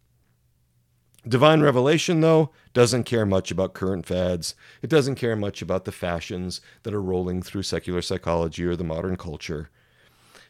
Divine 1.27 1.61
revelation, 1.61 2.21
though, 2.21 2.51
doesn't 2.73 3.05
care 3.05 3.27
much 3.27 3.51
about 3.51 3.75
current 3.75 4.07
fads. 4.07 4.55
It 4.83 4.91
doesn't 4.91 5.17
care 5.17 5.37
much 5.37 5.61
about 5.61 5.85
the 5.85 5.93
fashions 5.93 6.61
that 6.85 6.95
are 6.95 7.03
rolling 7.03 7.43
through 7.43 7.65
secular 7.65 8.03
psychology 8.03 8.65
or 8.65 8.77
the 8.77 8.85
modern 8.85 9.17
culture. 9.17 9.69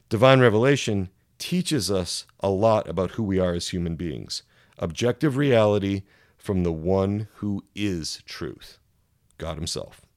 Divine 0.09 0.41
revelation 0.41 1.09
teaches 1.39 1.91
us 1.91 2.27
a 2.41 2.51
lot 2.51 2.89
about 2.89 3.13
who 3.13 3.23
we 3.23 3.39
are 3.39 3.55
as 3.55 3.69
human 3.69 3.97
beings 3.97 4.43
objective 4.81 5.37
reality 5.37 6.03
from 6.37 6.63
the 6.63 6.73
one 6.73 7.27
who 7.37 7.65
is 7.75 8.23
truth, 8.27 8.79
God 9.37 9.57
Himself. 9.57 10.08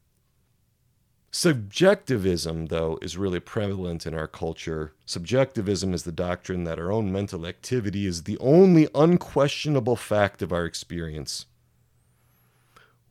Subjectivism, 1.34 2.66
though, 2.66 3.00
is 3.02 3.18
really 3.18 3.40
prevalent 3.40 4.06
in 4.06 4.14
our 4.14 4.28
culture. 4.28 4.94
Subjectivism 5.06 5.94
is 5.94 6.04
the 6.04 6.12
doctrine 6.12 6.66
that 6.66 6.78
our 6.78 6.92
own 6.92 7.10
mental 7.10 7.48
activity 7.48 8.06
is 8.06 8.24
the 8.24 8.38
only 8.40 8.90
unquestionable 8.94 9.96
fact 9.96 10.42
of 10.42 10.52
our 10.52 10.66
experience. 10.66 11.46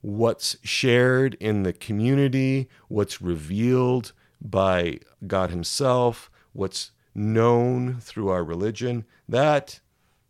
What's 0.03 0.59
shared 0.63 1.35
in 1.41 1.63
the 1.63 1.73
community, 1.73 2.69
what's 2.89 3.23
revealed 3.23 4.13
by 4.39 5.01
God 5.27 5.49
Himself, 5.49 6.31
what's 6.53 6.91
known 7.15 8.01
through 8.01 8.29
our 8.29 8.45
religion, 8.45 9.07
that, 9.27 9.81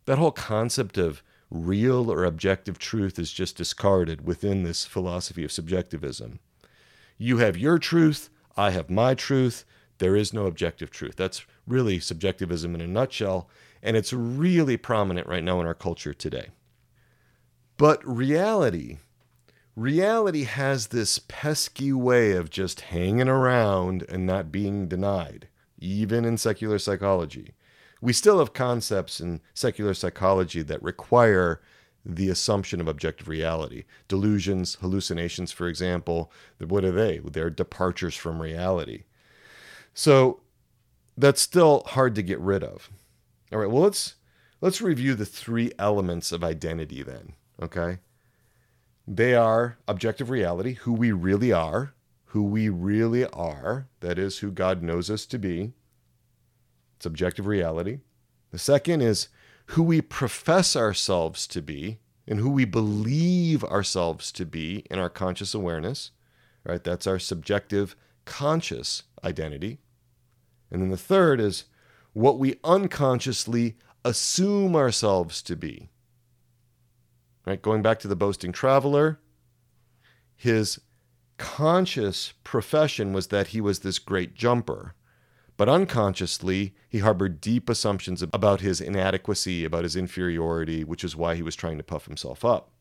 that 0.05 0.17
whole 0.17 0.31
concept 0.31 0.97
of 0.97 1.21
real 1.49 2.09
or 2.09 2.23
objective 2.23 2.79
truth 2.79 3.19
is 3.19 3.33
just 3.33 3.57
discarded 3.57 4.25
within 4.25 4.63
this 4.63 4.85
philosophy 4.85 5.43
of 5.43 5.51
subjectivism. 5.51 6.39
You 7.21 7.37
have 7.37 7.55
your 7.55 7.77
truth, 7.77 8.31
I 8.57 8.71
have 8.71 8.89
my 8.89 9.13
truth. 9.13 9.63
There 9.99 10.15
is 10.15 10.33
no 10.33 10.47
objective 10.47 10.89
truth. 10.89 11.17
That's 11.17 11.45
really 11.67 11.99
subjectivism 11.99 12.73
in 12.73 12.81
a 12.81 12.87
nutshell, 12.87 13.47
and 13.83 13.95
it's 13.95 14.11
really 14.11 14.75
prominent 14.75 15.27
right 15.27 15.43
now 15.43 15.61
in 15.61 15.67
our 15.67 15.75
culture 15.75 16.15
today. 16.15 16.47
But 17.77 18.03
reality, 18.03 18.97
reality 19.75 20.45
has 20.45 20.87
this 20.87 21.19
pesky 21.19 21.93
way 21.93 22.31
of 22.31 22.49
just 22.49 22.81
hanging 22.81 23.29
around 23.29 24.03
and 24.09 24.25
not 24.25 24.51
being 24.51 24.87
denied 24.87 25.47
even 25.77 26.25
in 26.25 26.39
secular 26.39 26.79
psychology. 26.79 27.53
We 28.01 28.13
still 28.13 28.39
have 28.39 28.53
concepts 28.53 29.21
in 29.21 29.41
secular 29.53 29.93
psychology 29.93 30.63
that 30.63 30.81
require 30.81 31.61
the 32.05 32.29
assumption 32.29 32.81
of 32.81 32.87
objective 32.87 33.27
reality. 33.27 33.83
Delusions, 34.07 34.75
hallucinations, 34.81 35.51
for 35.51 35.67
example, 35.67 36.31
what 36.59 36.83
are 36.83 36.91
they? 36.91 37.19
They're 37.19 37.49
departures 37.49 38.15
from 38.15 38.41
reality. 38.41 39.03
So 39.93 40.41
that's 41.17 41.41
still 41.41 41.83
hard 41.87 42.15
to 42.15 42.23
get 42.23 42.39
rid 42.39 42.63
of. 42.63 42.89
All 43.51 43.59
right, 43.59 43.69
well 43.69 43.83
let's 43.83 44.15
let's 44.61 44.81
review 44.81 45.15
the 45.15 45.25
three 45.25 45.71
elements 45.77 46.31
of 46.31 46.43
identity 46.43 47.03
then, 47.03 47.33
okay? 47.61 47.99
They 49.07 49.35
are 49.35 49.77
objective 49.87 50.29
reality, 50.29 50.75
who 50.75 50.93
we 50.93 51.11
really 51.11 51.51
are, 51.51 51.93
who 52.25 52.43
we 52.43 52.69
really 52.69 53.25
are, 53.25 53.87
that 53.99 54.17
is, 54.17 54.37
who 54.37 54.51
God 54.51 54.81
knows 54.81 55.09
us 55.09 55.25
to 55.25 55.37
be. 55.37 55.73
It's 56.95 57.05
objective 57.05 57.45
reality. 57.45 57.99
The 58.51 58.59
second 58.59 59.01
is 59.01 59.27
who 59.71 59.83
we 59.83 60.01
profess 60.01 60.75
ourselves 60.75 61.47
to 61.47 61.61
be 61.61 61.97
and 62.27 62.39
who 62.39 62.49
we 62.49 62.65
believe 62.65 63.63
ourselves 63.63 64.29
to 64.33 64.45
be 64.45 64.83
in 64.89 64.99
our 64.99 65.09
conscious 65.09 65.53
awareness, 65.53 66.11
right? 66.65 66.83
That's 66.83 67.07
our 67.07 67.17
subjective 67.17 67.95
conscious 68.25 69.03
identity. 69.23 69.79
And 70.69 70.81
then 70.81 70.89
the 70.89 70.97
third 70.97 71.39
is 71.39 71.65
what 72.11 72.37
we 72.37 72.59
unconsciously 72.65 73.77
assume 74.03 74.75
ourselves 74.75 75.41
to 75.43 75.55
be. 75.55 75.89
Right? 77.45 77.61
Going 77.61 77.81
back 77.81 77.99
to 77.99 78.09
the 78.09 78.15
boasting 78.15 78.51
traveler, 78.51 79.19
his 80.35 80.81
conscious 81.37 82.33
profession 82.43 83.13
was 83.13 83.27
that 83.27 83.47
he 83.47 83.61
was 83.61 83.79
this 83.79 83.99
great 83.99 84.35
jumper. 84.35 84.95
But 85.61 85.69
unconsciously, 85.69 86.73
he 86.89 86.97
harbored 86.97 87.39
deep 87.39 87.69
assumptions 87.69 88.23
about 88.23 88.61
his 88.61 88.81
inadequacy, 88.81 89.63
about 89.63 89.83
his 89.83 89.95
inferiority, 89.95 90.83
which 90.83 91.03
is 91.03 91.15
why 91.15 91.35
he 91.35 91.43
was 91.43 91.55
trying 91.55 91.77
to 91.77 91.83
puff 91.83 92.07
himself 92.07 92.43
up. 92.43 92.71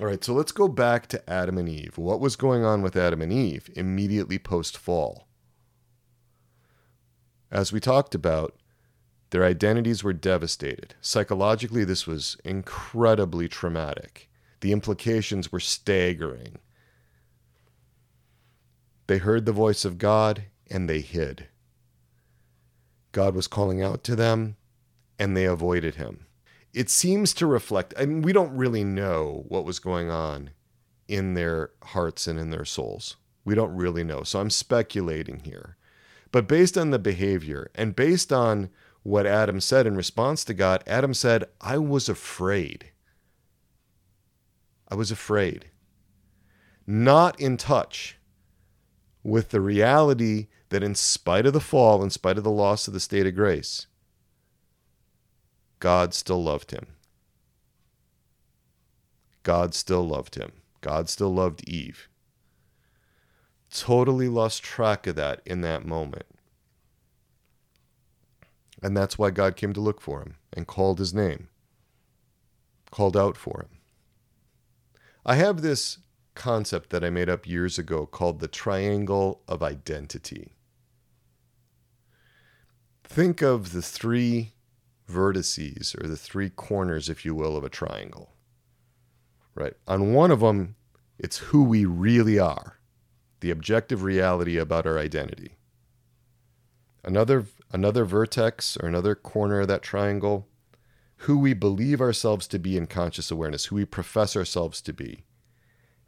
All 0.00 0.06
right, 0.06 0.24
so 0.24 0.32
let's 0.32 0.50
go 0.50 0.66
back 0.66 1.06
to 1.08 1.22
Adam 1.28 1.58
and 1.58 1.68
Eve. 1.68 1.98
What 1.98 2.20
was 2.20 2.36
going 2.36 2.64
on 2.64 2.80
with 2.80 2.96
Adam 2.96 3.20
and 3.20 3.30
Eve 3.30 3.68
immediately 3.76 4.38
post 4.38 4.78
fall? 4.78 5.28
As 7.50 7.70
we 7.70 7.80
talked 7.80 8.14
about, 8.14 8.56
their 9.28 9.44
identities 9.44 10.02
were 10.02 10.14
devastated. 10.14 10.94
Psychologically, 11.02 11.84
this 11.84 12.06
was 12.06 12.38
incredibly 12.46 13.46
traumatic. 13.46 14.30
The 14.60 14.72
implications 14.72 15.52
were 15.52 15.60
staggering. 15.60 16.60
They 19.06 19.18
heard 19.18 19.44
the 19.44 19.52
voice 19.52 19.84
of 19.84 19.98
God 19.98 20.44
and 20.70 20.88
they 20.88 21.00
hid. 21.00 21.48
God 23.12 23.34
was 23.34 23.46
calling 23.46 23.82
out 23.82 24.04
to 24.04 24.16
them 24.16 24.56
and 25.18 25.36
they 25.36 25.44
avoided 25.44 25.96
him. 25.96 26.26
It 26.72 26.90
seems 26.90 27.32
to 27.34 27.46
reflect, 27.46 27.94
I 27.98 28.06
mean, 28.06 28.22
we 28.22 28.32
don't 28.32 28.56
really 28.56 28.84
know 28.84 29.44
what 29.48 29.64
was 29.64 29.78
going 29.78 30.10
on 30.10 30.50
in 31.08 31.34
their 31.34 31.70
hearts 31.82 32.26
and 32.26 32.38
in 32.38 32.50
their 32.50 32.64
souls. 32.64 33.16
We 33.44 33.54
don't 33.54 33.74
really 33.74 34.04
know. 34.04 34.22
So 34.22 34.40
I'm 34.40 34.50
speculating 34.50 35.40
here. 35.40 35.76
But 36.30 36.46
based 36.46 36.76
on 36.76 36.90
the 36.90 36.98
behavior 36.98 37.70
and 37.74 37.96
based 37.96 38.32
on 38.32 38.68
what 39.02 39.26
Adam 39.26 39.60
said 39.60 39.86
in 39.86 39.96
response 39.96 40.44
to 40.44 40.54
God, 40.54 40.84
Adam 40.86 41.14
said, 41.14 41.44
I 41.60 41.78
was 41.78 42.08
afraid. 42.10 42.90
I 44.90 44.94
was 44.94 45.10
afraid. 45.10 45.70
Not 46.86 47.40
in 47.40 47.56
touch 47.56 48.18
with 49.22 49.48
the 49.48 49.60
reality 49.60 50.48
that, 50.70 50.82
in 50.82 50.94
spite 50.94 51.46
of 51.46 51.52
the 51.52 51.60
fall, 51.60 52.02
in 52.02 52.10
spite 52.10 52.38
of 52.38 52.44
the 52.44 52.50
loss 52.50 52.86
of 52.86 52.94
the 52.94 53.00
state 53.00 53.26
of 53.26 53.34
grace, 53.34 53.86
God 55.80 56.12
still 56.12 56.42
loved 56.42 56.70
him. 56.70 56.86
God 59.42 59.74
still 59.74 60.06
loved 60.06 60.34
him. 60.34 60.52
God 60.80 61.08
still 61.08 61.32
loved 61.32 61.68
Eve. 61.68 62.08
Totally 63.74 64.28
lost 64.28 64.62
track 64.62 65.06
of 65.06 65.16
that 65.16 65.40
in 65.44 65.60
that 65.62 65.86
moment. 65.86 66.26
And 68.82 68.96
that's 68.96 69.18
why 69.18 69.30
God 69.30 69.56
came 69.56 69.72
to 69.72 69.80
look 69.80 70.00
for 70.00 70.20
him 70.20 70.36
and 70.52 70.66
called 70.66 70.98
his 70.98 71.12
name, 71.12 71.48
called 72.90 73.16
out 73.16 73.36
for 73.36 73.62
him. 73.62 73.78
I 75.26 75.34
have 75.34 75.62
this 75.62 75.98
concept 76.34 76.90
that 76.90 77.04
I 77.04 77.10
made 77.10 77.28
up 77.28 77.46
years 77.46 77.78
ago 77.78 78.06
called 78.06 78.40
the 78.40 78.48
triangle 78.48 79.42
of 79.48 79.62
identity. 79.62 80.52
Think 83.08 83.40
of 83.40 83.72
the 83.72 83.80
three 83.80 84.52
vertices 85.10 85.98
or 85.98 86.06
the 86.06 86.16
three 86.16 86.50
corners, 86.50 87.08
if 87.08 87.24
you 87.24 87.34
will, 87.34 87.56
of 87.56 87.64
a 87.64 87.70
triangle. 87.70 88.34
Right? 89.54 89.72
On 89.88 90.12
one 90.12 90.30
of 90.30 90.40
them, 90.40 90.76
it's 91.18 91.38
who 91.38 91.64
we 91.64 91.86
really 91.86 92.38
are, 92.38 92.78
the 93.40 93.50
objective 93.50 94.02
reality 94.02 94.58
about 94.58 94.86
our 94.86 94.98
identity. 94.98 95.56
Another 97.02 97.46
another 97.72 98.04
vertex 98.04 98.76
or 98.76 98.86
another 98.86 99.14
corner 99.14 99.60
of 99.60 99.68
that 99.68 99.82
triangle, 99.82 100.46
who 101.22 101.38
we 101.38 101.54
believe 101.54 102.02
ourselves 102.02 102.46
to 102.48 102.58
be 102.58 102.76
in 102.76 102.86
conscious 102.86 103.30
awareness, 103.30 103.66
who 103.66 103.76
we 103.76 103.84
profess 103.86 104.36
ourselves 104.36 104.82
to 104.82 104.92
be. 104.92 105.24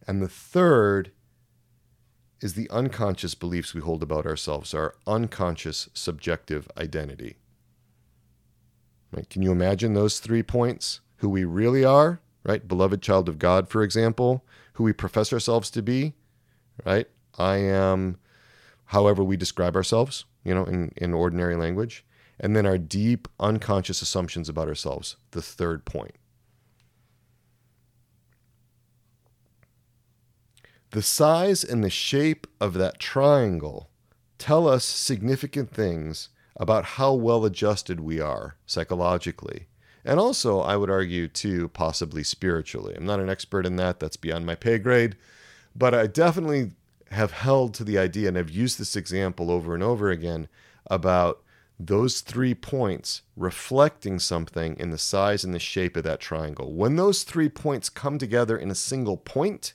And 0.06 0.20
the 0.20 0.28
third 0.28 1.12
is 2.40 2.54
the 2.54 2.70
unconscious 2.70 3.34
beliefs 3.34 3.74
we 3.74 3.80
hold 3.80 4.02
about 4.02 4.26
ourselves, 4.26 4.72
our 4.74 4.94
unconscious 5.06 5.88
subjective 5.92 6.68
identity. 6.76 7.36
Right? 9.12 9.28
Can 9.28 9.42
you 9.42 9.52
imagine 9.52 9.94
those 9.94 10.20
three 10.20 10.42
points? 10.42 11.00
Who 11.16 11.28
we 11.28 11.44
really 11.44 11.84
are, 11.84 12.20
right? 12.44 12.66
Beloved 12.66 13.02
child 13.02 13.28
of 13.28 13.38
God, 13.38 13.68
for 13.68 13.82
example, 13.82 14.44
who 14.74 14.84
we 14.84 14.92
profess 14.92 15.32
ourselves 15.32 15.70
to 15.70 15.82
be, 15.82 16.14
right? 16.86 17.06
I 17.38 17.56
am 17.56 18.18
however 18.86 19.22
we 19.22 19.36
describe 19.36 19.76
ourselves, 19.76 20.24
you 20.44 20.54
know, 20.54 20.64
in, 20.64 20.92
in 20.96 21.12
ordinary 21.12 21.56
language. 21.56 22.04
And 22.38 22.56
then 22.56 22.64
our 22.64 22.78
deep 22.78 23.28
unconscious 23.38 24.00
assumptions 24.00 24.48
about 24.48 24.68
ourselves, 24.68 25.16
the 25.32 25.42
third 25.42 25.84
point. 25.84 26.14
The 30.92 31.02
size 31.02 31.62
and 31.62 31.84
the 31.84 31.90
shape 31.90 32.48
of 32.60 32.74
that 32.74 32.98
triangle 32.98 33.90
tell 34.38 34.66
us 34.66 34.84
significant 34.84 35.70
things 35.70 36.30
about 36.56 36.84
how 36.84 37.14
well 37.14 37.44
adjusted 37.44 38.00
we 38.00 38.20
are 38.20 38.56
psychologically. 38.66 39.68
And 40.04 40.18
also, 40.18 40.60
I 40.60 40.76
would 40.76 40.90
argue, 40.90 41.28
too, 41.28 41.68
possibly 41.68 42.24
spiritually. 42.24 42.94
I'm 42.96 43.06
not 43.06 43.20
an 43.20 43.30
expert 43.30 43.66
in 43.66 43.76
that, 43.76 44.00
that's 44.00 44.16
beyond 44.16 44.46
my 44.46 44.56
pay 44.56 44.78
grade. 44.78 45.16
But 45.76 45.94
I 45.94 46.08
definitely 46.08 46.72
have 47.12 47.32
held 47.32 47.74
to 47.74 47.84
the 47.84 47.98
idea, 47.98 48.28
and 48.28 48.36
have 48.36 48.50
used 48.50 48.78
this 48.78 48.96
example 48.96 49.50
over 49.50 49.74
and 49.74 49.82
over 49.82 50.10
again, 50.10 50.48
about 50.86 51.42
those 51.78 52.20
three 52.20 52.54
points 52.54 53.22
reflecting 53.36 54.18
something 54.18 54.76
in 54.78 54.90
the 54.90 54.98
size 54.98 55.44
and 55.44 55.54
the 55.54 55.58
shape 55.58 55.96
of 55.96 56.04
that 56.04 56.20
triangle. 56.20 56.72
When 56.72 56.96
those 56.96 57.22
three 57.22 57.48
points 57.48 57.88
come 57.88 58.18
together 58.18 58.56
in 58.56 58.70
a 58.70 58.74
single 58.74 59.16
point, 59.16 59.72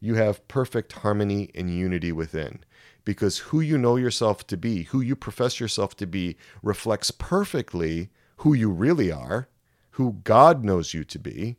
you 0.00 0.14
have 0.14 0.46
perfect 0.48 0.92
harmony 0.92 1.50
and 1.54 1.74
unity 1.74 2.12
within. 2.12 2.60
Because 3.04 3.38
who 3.38 3.60
you 3.60 3.78
know 3.78 3.96
yourself 3.96 4.46
to 4.48 4.56
be, 4.56 4.84
who 4.84 5.00
you 5.00 5.16
profess 5.16 5.58
yourself 5.58 5.96
to 5.96 6.06
be, 6.06 6.36
reflects 6.62 7.10
perfectly 7.10 8.10
who 8.38 8.54
you 8.54 8.70
really 8.70 9.10
are, 9.10 9.48
who 9.92 10.20
God 10.24 10.64
knows 10.64 10.94
you 10.94 11.04
to 11.04 11.18
be. 11.18 11.56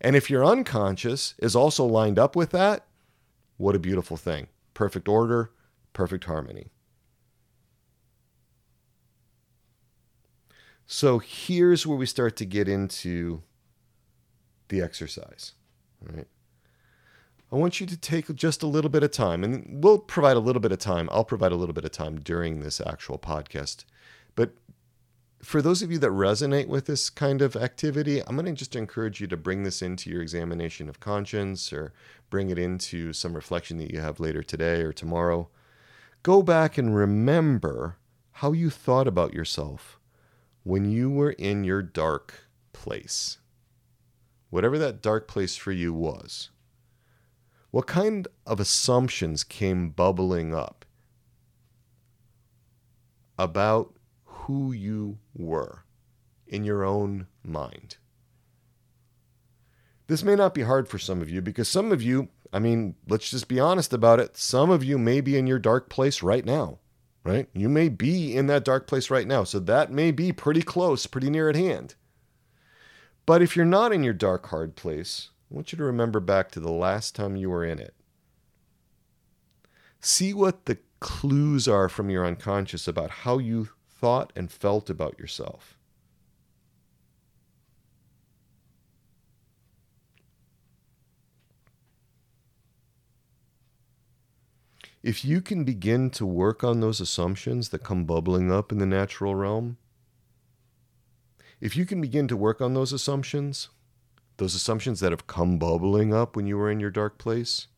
And 0.00 0.16
if 0.16 0.28
your 0.28 0.44
unconscious 0.44 1.34
is 1.38 1.56
also 1.56 1.84
lined 1.84 2.18
up 2.18 2.36
with 2.36 2.50
that, 2.50 2.86
what 3.56 3.74
a 3.74 3.80
beautiful 3.80 4.16
thing. 4.16 4.48
Perfect 4.74 5.08
order, 5.08 5.50
perfect 5.92 6.24
harmony. 6.24 6.68
So 10.86 11.18
here's 11.18 11.86
where 11.86 11.98
we 11.98 12.06
start 12.06 12.36
to 12.36 12.44
get 12.44 12.68
into 12.68 13.42
the 14.68 14.80
exercise. 14.80 15.52
Right? 16.00 16.26
I 17.50 17.56
want 17.56 17.80
you 17.80 17.86
to 17.86 17.96
take 17.96 18.34
just 18.34 18.62
a 18.62 18.66
little 18.66 18.90
bit 18.90 19.02
of 19.02 19.10
time, 19.10 19.42
and 19.42 19.82
we'll 19.82 19.98
provide 19.98 20.36
a 20.36 20.40
little 20.40 20.60
bit 20.60 20.72
of 20.72 20.78
time. 20.78 21.08
I'll 21.10 21.24
provide 21.24 21.52
a 21.52 21.56
little 21.56 21.72
bit 21.72 21.84
of 21.84 21.92
time 21.92 22.20
during 22.20 22.60
this 22.60 22.80
actual 22.80 23.18
podcast. 23.18 23.84
But 24.34 24.52
for 25.42 25.62
those 25.62 25.80
of 25.80 25.90
you 25.90 25.98
that 25.98 26.10
resonate 26.10 26.66
with 26.66 26.86
this 26.86 27.08
kind 27.08 27.40
of 27.40 27.56
activity, 27.56 28.20
I'm 28.20 28.36
going 28.36 28.46
to 28.46 28.52
just 28.52 28.76
encourage 28.76 29.20
you 29.20 29.26
to 29.28 29.36
bring 29.36 29.62
this 29.62 29.80
into 29.80 30.10
your 30.10 30.20
examination 30.20 30.90
of 30.90 31.00
conscience 31.00 31.72
or 31.72 31.94
bring 32.28 32.50
it 32.50 32.58
into 32.58 33.14
some 33.14 33.32
reflection 33.32 33.78
that 33.78 33.92
you 33.92 34.00
have 34.00 34.20
later 34.20 34.42
today 34.42 34.82
or 34.82 34.92
tomorrow. 34.92 35.48
Go 36.22 36.42
back 36.42 36.76
and 36.76 36.94
remember 36.94 37.96
how 38.32 38.52
you 38.52 38.68
thought 38.68 39.08
about 39.08 39.32
yourself 39.32 39.98
when 40.64 40.90
you 40.90 41.08
were 41.08 41.30
in 41.30 41.64
your 41.64 41.82
dark 41.82 42.48
place, 42.74 43.38
whatever 44.50 44.76
that 44.78 45.00
dark 45.00 45.26
place 45.26 45.56
for 45.56 45.72
you 45.72 45.94
was, 45.94 46.50
what 47.70 47.86
kind 47.86 48.28
of 48.46 48.60
assumptions 48.60 49.44
came 49.44 49.90
bubbling 49.90 50.54
up 50.54 50.84
about 53.38 53.94
who 54.24 54.72
you 54.72 55.18
were 55.34 55.84
in 56.46 56.64
your 56.64 56.84
own 56.84 57.26
mind? 57.42 57.96
This 60.06 60.22
may 60.22 60.34
not 60.34 60.54
be 60.54 60.62
hard 60.62 60.88
for 60.88 60.98
some 60.98 61.20
of 61.20 61.28
you 61.28 61.42
because 61.42 61.68
some 61.68 61.92
of 61.92 62.00
you, 62.00 62.28
I 62.52 62.58
mean, 62.58 62.94
let's 63.06 63.30
just 63.30 63.48
be 63.48 63.60
honest 63.60 63.92
about 63.92 64.20
it, 64.20 64.36
some 64.36 64.70
of 64.70 64.82
you 64.82 64.96
may 64.98 65.20
be 65.20 65.36
in 65.36 65.46
your 65.46 65.58
dark 65.58 65.90
place 65.90 66.22
right 66.22 66.44
now 66.44 66.78
right? 67.28 67.48
You 67.52 67.68
may 67.68 67.90
be 67.90 68.34
in 68.34 68.46
that 68.46 68.64
dark 68.64 68.86
place 68.86 69.10
right 69.10 69.26
now. 69.26 69.44
So 69.44 69.58
that 69.60 69.92
may 69.92 70.10
be 70.10 70.32
pretty 70.32 70.62
close, 70.62 71.06
pretty 71.06 71.28
near 71.28 71.48
at 71.48 71.56
hand. 71.56 71.94
But 73.26 73.42
if 73.42 73.54
you're 73.54 73.66
not 73.66 73.92
in 73.92 74.02
your 74.02 74.14
dark, 74.14 74.46
hard 74.46 74.76
place, 74.76 75.28
I 75.50 75.54
want 75.54 75.72
you 75.72 75.78
to 75.78 75.84
remember 75.84 76.20
back 76.20 76.50
to 76.52 76.60
the 76.60 76.72
last 76.72 77.14
time 77.14 77.36
you 77.36 77.50
were 77.50 77.64
in 77.64 77.78
it. 77.78 77.94
See 80.00 80.34
what 80.34 80.66
the 80.66 80.78
clues 81.00 81.66
are 81.66 81.88
from 81.88 82.10
your 82.10 82.26
unconscious 82.26 82.86
about 82.86 83.10
how 83.10 83.38
you 83.38 83.70
thought 83.88 84.32
and 84.36 84.50
felt 84.50 84.90
about 84.90 85.18
yourself. 85.18 85.78
if 95.02 95.24
you 95.24 95.40
can 95.40 95.64
begin 95.64 96.10
to 96.10 96.26
work 96.26 96.64
on 96.64 96.80
those 96.80 97.00
assumptions 97.00 97.68
that 97.70 97.84
come 97.84 98.04
bubbling 98.04 98.50
up 98.50 98.72
in 98.72 98.78
the 98.78 98.86
natural 98.86 99.34
realm, 99.34 99.78
if 101.60 101.76
you 101.76 101.86
can 101.86 102.00
begin 102.00 102.28
to 102.28 102.36
work 102.36 102.60
on 102.60 102.74
those 102.74 102.92
assumptions, 102.92 103.68
those 104.38 104.54
assumptions 104.54 105.00
that 105.00 105.12
have 105.12 105.26
come 105.26 105.58
bubbling 105.58 106.12
up 106.12 106.34
when 106.34 106.46
you 106.46 106.56
were 106.56 106.70
in 106.70 106.80
your 106.80 106.90
dark 106.90 107.18
place, 107.18 107.68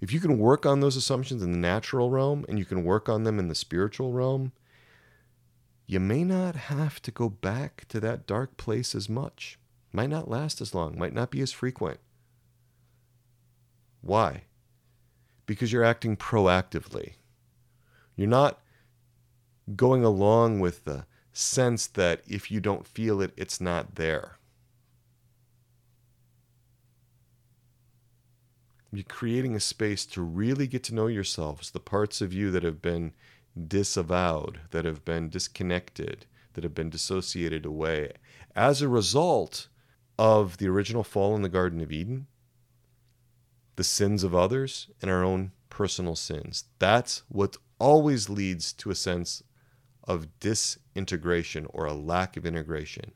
if 0.00 0.12
you 0.12 0.20
can 0.20 0.38
work 0.38 0.66
on 0.66 0.80
those 0.80 0.96
assumptions 0.96 1.42
in 1.42 1.52
the 1.52 1.58
natural 1.58 2.10
realm 2.10 2.44
and 2.48 2.58
you 2.58 2.64
can 2.64 2.84
work 2.84 3.08
on 3.08 3.24
them 3.24 3.38
in 3.38 3.48
the 3.48 3.54
spiritual 3.54 4.12
realm, 4.12 4.52
you 5.86 6.00
may 6.00 6.24
not 6.24 6.54
have 6.56 7.00
to 7.02 7.10
go 7.10 7.28
back 7.28 7.84
to 7.88 8.00
that 8.00 8.26
dark 8.26 8.56
place 8.56 8.94
as 8.94 9.08
much. 9.08 9.58
Might 9.92 10.10
not 10.10 10.28
last 10.28 10.60
as 10.60 10.74
long, 10.74 10.98
might 10.98 11.14
not 11.14 11.30
be 11.30 11.40
as 11.40 11.52
frequent. 11.52 12.00
Why? 14.00 14.44
because 15.50 15.72
you're 15.72 15.82
acting 15.82 16.16
proactively. 16.16 17.14
You're 18.14 18.28
not 18.28 18.60
going 19.74 20.04
along 20.04 20.60
with 20.60 20.84
the 20.84 21.06
sense 21.32 21.88
that 21.88 22.22
if 22.28 22.52
you 22.52 22.60
don't 22.60 22.86
feel 22.86 23.20
it, 23.20 23.32
it's 23.36 23.60
not 23.60 23.96
there. 23.96 24.38
You're 28.92 29.04
creating 29.04 29.54
a 29.54 29.60
space 29.60 30.04
to 30.06 30.22
really 30.22 30.66
get 30.66 30.82
to 30.84 30.94
know 30.94 31.06
yourselves, 31.06 31.70
the 31.70 31.80
parts 31.80 32.20
of 32.20 32.32
you 32.32 32.50
that 32.50 32.64
have 32.64 32.82
been 32.82 33.12
disavowed, 33.68 34.60
that 34.70 34.84
have 34.84 35.04
been 35.04 35.28
disconnected, 35.28 36.26
that 36.54 36.64
have 36.64 36.74
been 36.74 36.90
dissociated 36.90 37.64
away 37.64 38.12
as 38.56 38.82
a 38.82 38.88
result 38.88 39.68
of 40.18 40.58
the 40.58 40.68
original 40.68 41.04
fall 41.04 41.36
in 41.36 41.42
the 41.42 41.48
Garden 41.48 41.80
of 41.80 41.92
Eden 41.92 42.26
the 43.80 43.84
sins 43.84 44.22
of 44.22 44.34
others 44.34 44.88
and 45.00 45.10
our 45.10 45.24
own 45.24 45.52
personal 45.70 46.14
sins. 46.14 46.64
That's 46.78 47.22
what 47.30 47.56
always 47.78 48.28
leads 48.28 48.74
to 48.74 48.90
a 48.90 48.94
sense 48.94 49.42
of 50.04 50.38
disintegration 50.38 51.66
or 51.70 51.86
a 51.86 51.94
lack 51.94 52.36
of 52.36 52.44
integration. 52.44 53.12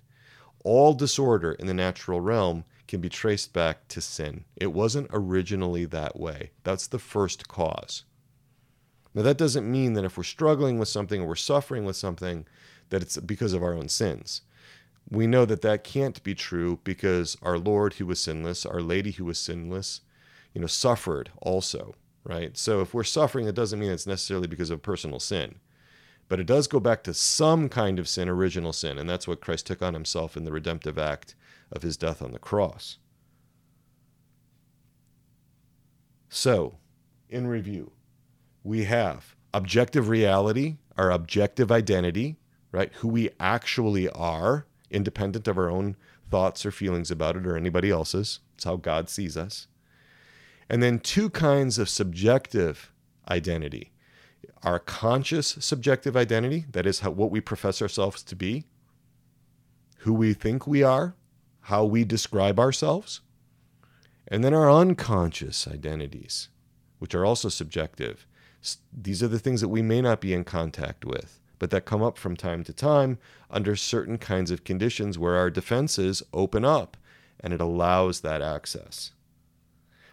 All 0.64 0.94
disorder 0.94 1.52
in 1.52 1.66
the 1.66 1.74
natural 1.74 2.22
realm 2.22 2.64
can 2.94 3.00
be 3.00 3.08
traced 3.08 3.52
back 3.52 3.88
to 3.88 4.00
sin. 4.00 4.44
It 4.54 4.72
wasn't 4.72 5.10
originally 5.12 5.84
that 5.86 6.14
way. 6.14 6.52
That's 6.62 6.86
the 6.86 7.00
first 7.00 7.48
cause. 7.48 8.04
Now, 9.12 9.22
that 9.22 9.36
doesn't 9.36 9.68
mean 9.68 9.94
that 9.94 10.04
if 10.04 10.16
we're 10.16 10.22
struggling 10.22 10.78
with 10.78 10.86
something 10.86 11.20
or 11.20 11.26
we're 11.26 11.34
suffering 11.34 11.84
with 11.84 11.96
something, 11.96 12.46
that 12.90 13.02
it's 13.02 13.16
because 13.18 13.52
of 13.52 13.64
our 13.64 13.74
own 13.74 13.88
sins. 13.88 14.42
We 15.10 15.26
know 15.26 15.44
that 15.44 15.62
that 15.62 15.82
can't 15.82 16.22
be 16.22 16.36
true 16.36 16.78
because 16.84 17.36
our 17.42 17.58
Lord, 17.58 17.94
who 17.94 18.06
was 18.06 18.20
sinless, 18.20 18.64
our 18.64 18.80
Lady, 18.80 19.10
who 19.10 19.24
was 19.24 19.40
sinless, 19.40 20.02
you 20.52 20.60
know, 20.60 20.68
suffered 20.68 21.32
also, 21.42 21.96
right? 22.22 22.56
So 22.56 22.80
if 22.80 22.94
we're 22.94 23.02
suffering, 23.02 23.48
it 23.48 23.56
doesn't 23.56 23.80
mean 23.80 23.90
it's 23.90 24.06
necessarily 24.06 24.46
because 24.46 24.70
of 24.70 24.82
personal 24.82 25.18
sin. 25.18 25.56
But 26.28 26.38
it 26.38 26.46
does 26.46 26.68
go 26.68 26.78
back 26.78 27.02
to 27.04 27.12
some 27.12 27.68
kind 27.68 27.98
of 27.98 28.08
sin, 28.08 28.28
original 28.28 28.72
sin, 28.72 28.98
and 28.98 29.10
that's 29.10 29.26
what 29.26 29.40
Christ 29.40 29.66
took 29.66 29.82
on 29.82 29.94
himself 29.94 30.36
in 30.36 30.44
the 30.44 30.52
redemptive 30.52 30.96
act 30.96 31.34
of 31.74 31.82
his 31.82 31.96
death 31.96 32.22
on 32.22 32.32
the 32.32 32.38
cross. 32.38 32.98
So, 36.28 36.78
in 37.28 37.46
review, 37.46 37.92
we 38.62 38.84
have 38.84 39.36
objective 39.52 40.08
reality, 40.08 40.78
our 40.96 41.10
objective 41.10 41.70
identity, 41.70 42.36
right? 42.72 42.92
Who 42.94 43.08
we 43.08 43.30
actually 43.38 44.08
are, 44.08 44.66
independent 44.90 45.46
of 45.46 45.58
our 45.58 45.70
own 45.70 45.96
thoughts 46.30 46.66
or 46.66 46.70
feelings 46.70 47.10
about 47.10 47.36
it 47.36 47.46
or 47.46 47.56
anybody 47.56 47.90
else's. 47.90 48.40
It's 48.54 48.64
how 48.64 48.76
God 48.76 49.08
sees 49.08 49.36
us. 49.36 49.68
And 50.68 50.82
then 50.82 50.98
two 50.98 51.30
kinds 51.30 51.78
of 51.78 51.88
subjective 51.88 52.92
identity 53.28 53.90
our 54.64 54.78
conscious 54.78 55.56
subjective 55.60 56.16
identity, 56.16 56.64
that 56.72 56.86
is 56.86 57.00
how, 57.00 57.10
what 57.10 57.30
we 57.30 57.40
profess 57.40 57.82
ourselves 57.82 58.22
to 58.22 58.34
be, 58.34 58.64
who 59.98 60.14
we 60.14 60.32
think 60.32 60.66
we 60.66 60.82
are, 60.82 61.14
how 61.64 61.82
we 61.84 62.04
describe 62.04 62.60
ourselves, 62.60 63.20
and 64.28 64.44
then 64.44 64.52
our 64.52 64.70
unconscious 64.70 65.66
identities, 65.66 66.48
which 66.98 67.14
are 67.14 67.24
also 67.24 67.48
subjective. 67.48 68.26
These 68.92 69.22
are 69.22 69.28
the 69.28 69.38
things 69.38 69.62
that 69.62 69.68
we 69.68 69.80
may 69.80 70.02
not 70.02 70.20
be 70.20 70.34
in 70.34 70.44
contact 70.44 71.06
with, 71.06 71.40
but 71.58 71.70
that 71.70 71.86
come 71.86 72.02
up 72.02 72.18
from 72.18 72.36
time 72.36 72.64
to 72.64 72.72
time 72.74 73.18
under 73.50 73.76
certain 73.76 74.18
kinds 74.18 74.50
of 74.50 74.64
conditions 74.64 75.18
where 75.18 75.36
our 75.36 75.48
defenses 75.48 76.22
open 76.34 76.66
up 76.66 76.98
and 77.40 77.54
it 77.54 77.62
allows 77.62 78.20
that 78.20 78.42
access. 78.42 79.12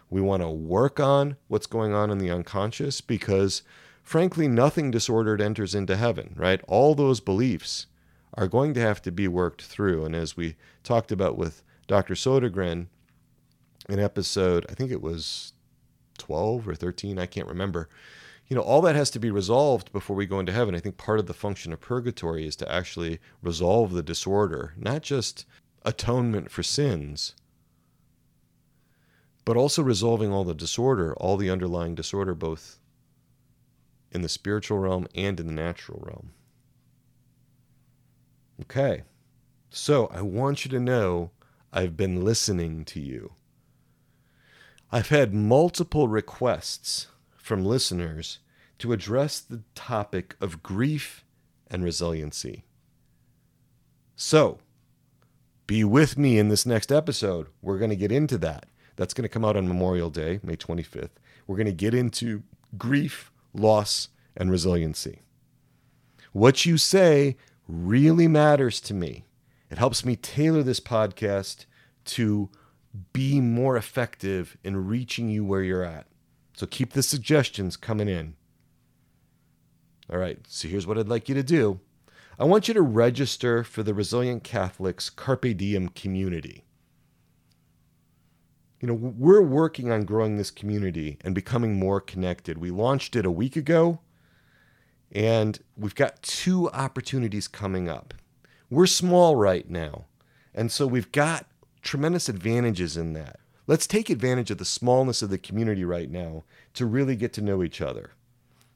We 0.08 0.22
want 0.22 0.42
to 0.42 0.48
work 0.48 1.00
on 1.00 1.36
what's 1.48 1.66
going 1.66 1.92
on 1.92 2.10
in 2.10 2.16
the 2.16 2.30
unconscious 2.30 3.02
because, 3.02 3.62
frankly, 4.02 4.48
nothing 4.48 4.90
disordered 4.90 5.42
enters 5.42 5.74
into 5.74 5.96
heaven, 5.96 6.34
right? 6.36 6.62
All 6.66 6.94
those 6.94 7.20
beliefs 7.20 7.86
are 8.34 8.48
going 8.48 8.74
to 8.74 8.80
have 8.80 9.02
to 9.02 9.12
be 9.12 9.28
worked 9.28 9.62
through. 9.62 10.04
And 10.04 10.14
as 10.14 10.36
we 10.36 10.56
talked 10.82 11.12
about 11.12 11.36
with 11.36 11.62
Dr. 11.86 12.14
Sodergren 12.14 12.86
in 13.88 13.98
episode, 13.98 14.66
I 14.68 14.74
think 14.74 14.90
it 14.90 15.02
was 15.02 15.52
12 16.18 16.68
or 16.68 16.74
13, 16.74 17.18
I 17.18 17.26
can't 17.26 17.48
remember. 17.48 17.88
You 18.48 18.56
know, 18.56 18.62
all 18.62 18.80
that 18.82 18.96
has 18.96 19.10
to 19.10 19.18
be 19.18 19.30
resolved 19.30 19.92
before 19.92 20.16
we 20.16 20.26
go 20.26 20.40
into 20.40 20.52
heaven. 20.52 20.74
I 20.74 20.80
think 20.80 20.96
part 20.96 21.18
of 21.18 21.26
the 21.26 21.34
function 21.34 21.72
of 21.72 21.80
purgatory 21.80 22.46
is 22.46 22.56
to 22.56 22.72
actually 22.72 23.18
resolve 23.42 23.92
the 23.92 24.02
disorder, 24.02 24.74
not 24.76 25.02
just 25.02 25.46
atonement 25.84 26.50
for 26.50 26.62
sins, 26.62 27.34
but 29.44 29.56
also 29.56 29.82
resolving 29.82 30.32
all 30.32 30.44
the 30.44 30.54
disorder, 30.54 31.14
all 31.14 31.36
the 31.36 31.50
underlying 31.50 31.94
disorder, 31.94 32.34
both 32.34 32.78
in 34.10 34.22
the 34.22 34.28
spiritual 34.28 34.78
realm 34.78 35.06
and 35.14 35.40
in 35.40 35.46
the 35.46 35.52
natural 35.52 36.00
realm. 36.02 36.30
Okay, 38.62 39.02
so 39.70 40.06
I 40.14 40.22
want 40.22 40.64
you 40.64 40.70
to 40.70 40.78
know 40.78 41.32
I've 41.72 41.96
been 41.96 42.24
listening 42.24 42.84
to 42.84 43.00
you. 43.00 43.32
I've 44.92 45.08
had 45.08 45.34
multiple 45.34 46.06
requests 46.06 47.08
from 47.36 47.64
listeners 47.64 48.38
to 48.78 48.92
address 48.92 49.40
the 49.40 49.62
topic 49.74 50.36
of 50.40 50.62
grief 50.62 51.24
and 51.72 51.82
resiliency. 51.82 52.62
So, 54.14 54.60
be 55.66 55.82
with 55.82 56.16
me 56.16 56.38
in 56.38 56.48
this 56.48 56.64
next 56.64 56.92
episode. 56.92 57.48
We're 57.62 57.78
going 57.78 57.90
to 57.90 57.96
get 57.96 58.12
into 58.12 58.38
that. 58.38 58.66
That's 58.94 59.12
going 59.12 59.24
to 59.24 59.28
come 59.28 59.44
out 59.44 59.56
on 59.56 59.66
Memorial 59.66 60.08
Day, 60.08 60.38
May 60.44 60.54
25th. 60.54 61.10
We're 61.48 61.56
going 61.56 61.66
to 61.66 61.72
get 61.72 61.94
into 61.94 62.44
grief, 62.78 63.32
loss, 63.52 64.08
and 64.36 64.52
resiliency. 64.52 65.22
What 66.32 66.64
you 66.64 66.78
say 66.78 67.36
really 67.68 68.28
matters 68.28 68.80
to 68.82 68.94
me. 68.94 69.24
It 69.70 69.78
helps 69.78 70.04
me 70.04 70.16
tailor 70.16 70.62
this 70.62 70.80
podcast 70.80 71.66
to 72.06 72.50
be 73.12 73.40
more 73.40 73.76
effective 73.76 74.56
in 74.62 74.86
reaching 74.86 75.28
you 75.28 75.44
where 75.44 75.62
you're 75.62 75.84
at. 75.84 76.06
So 76.54 76.66
keep 76.66 76.92
the 76.92 77.02
suggestions 77.02 77.76
coming 77.76 78.08
in. 78.08 78.34
All 80.10 80.18
right, 80.18 80.38
so 80.46 80.68
here's 80.68 80.86
what 80.86 80.98
I'd 80.98 81.08
like 81.08 81.28
you 81.28 81.34
to 81.34 81.42
do 81.42 81.80
I 82.38 82.44
want 82.44 82.68
you 82.68 82.74
to 82.74 82.82
register 82.82 83.64
for 83.64 83.82
the 83.82 83.94
Resilient 83.94 84.44
Catholics 84.44 85.08
Carpe 85.08 85.56
Diem 85.56 85.88
community 85.88 86.64
you 88.82 88.88
know, 88.88 88.94
we're 88.94 89.40
working 89.40 89.92
on 89.92 90.04
growing 90.04 90.36
this 90.36 90.50
community 90.50 91.16
and 91.24 91.36
becoming 91.36 91.78
more 91.78 92.00
connected. 92.00 92.58
We 92.58 92.72
launched 92.72 93.14
it 93.14 93.24
a 93.24 93.30
week 93.30 93.54
ago, 93.54 94.00
and 95.12 95.60
we've 95.76 95.94
got 95.94 96.22
two 96.22 96.70
opportunities 96.70 97.46
coming 97.46 97.88
up. 97.88 98.14
We're 98.70 98.86
small 98.86 99.36
right 99.36 99.68
now, 99.68 100.06
and 100.54 100.72
so 100.72 100.86
we've 100.86 101.12
got 101.12 101.46
tremendous 101.82 102.28
advantages 102.28 102.96
in 102.96 103.12
that. 103.12 103.38
Let's 103.66 103.86
take 103.86 104.10
advantage 104.10 104.50
of 104.50 104.58
the 104.58 104.64
smallness 104.64 105.22
of 105.22 105.30
the 105.30 105.38
community 105.38 105.84
right 105.84 106.10
now 106.10 106.44
to 106.74 106.86
really 106.86 107.14
get 107.14 107.32
to 107.34 107.42
know 107.42 107.62
each 107.62 107.80
other. 107.80 108.12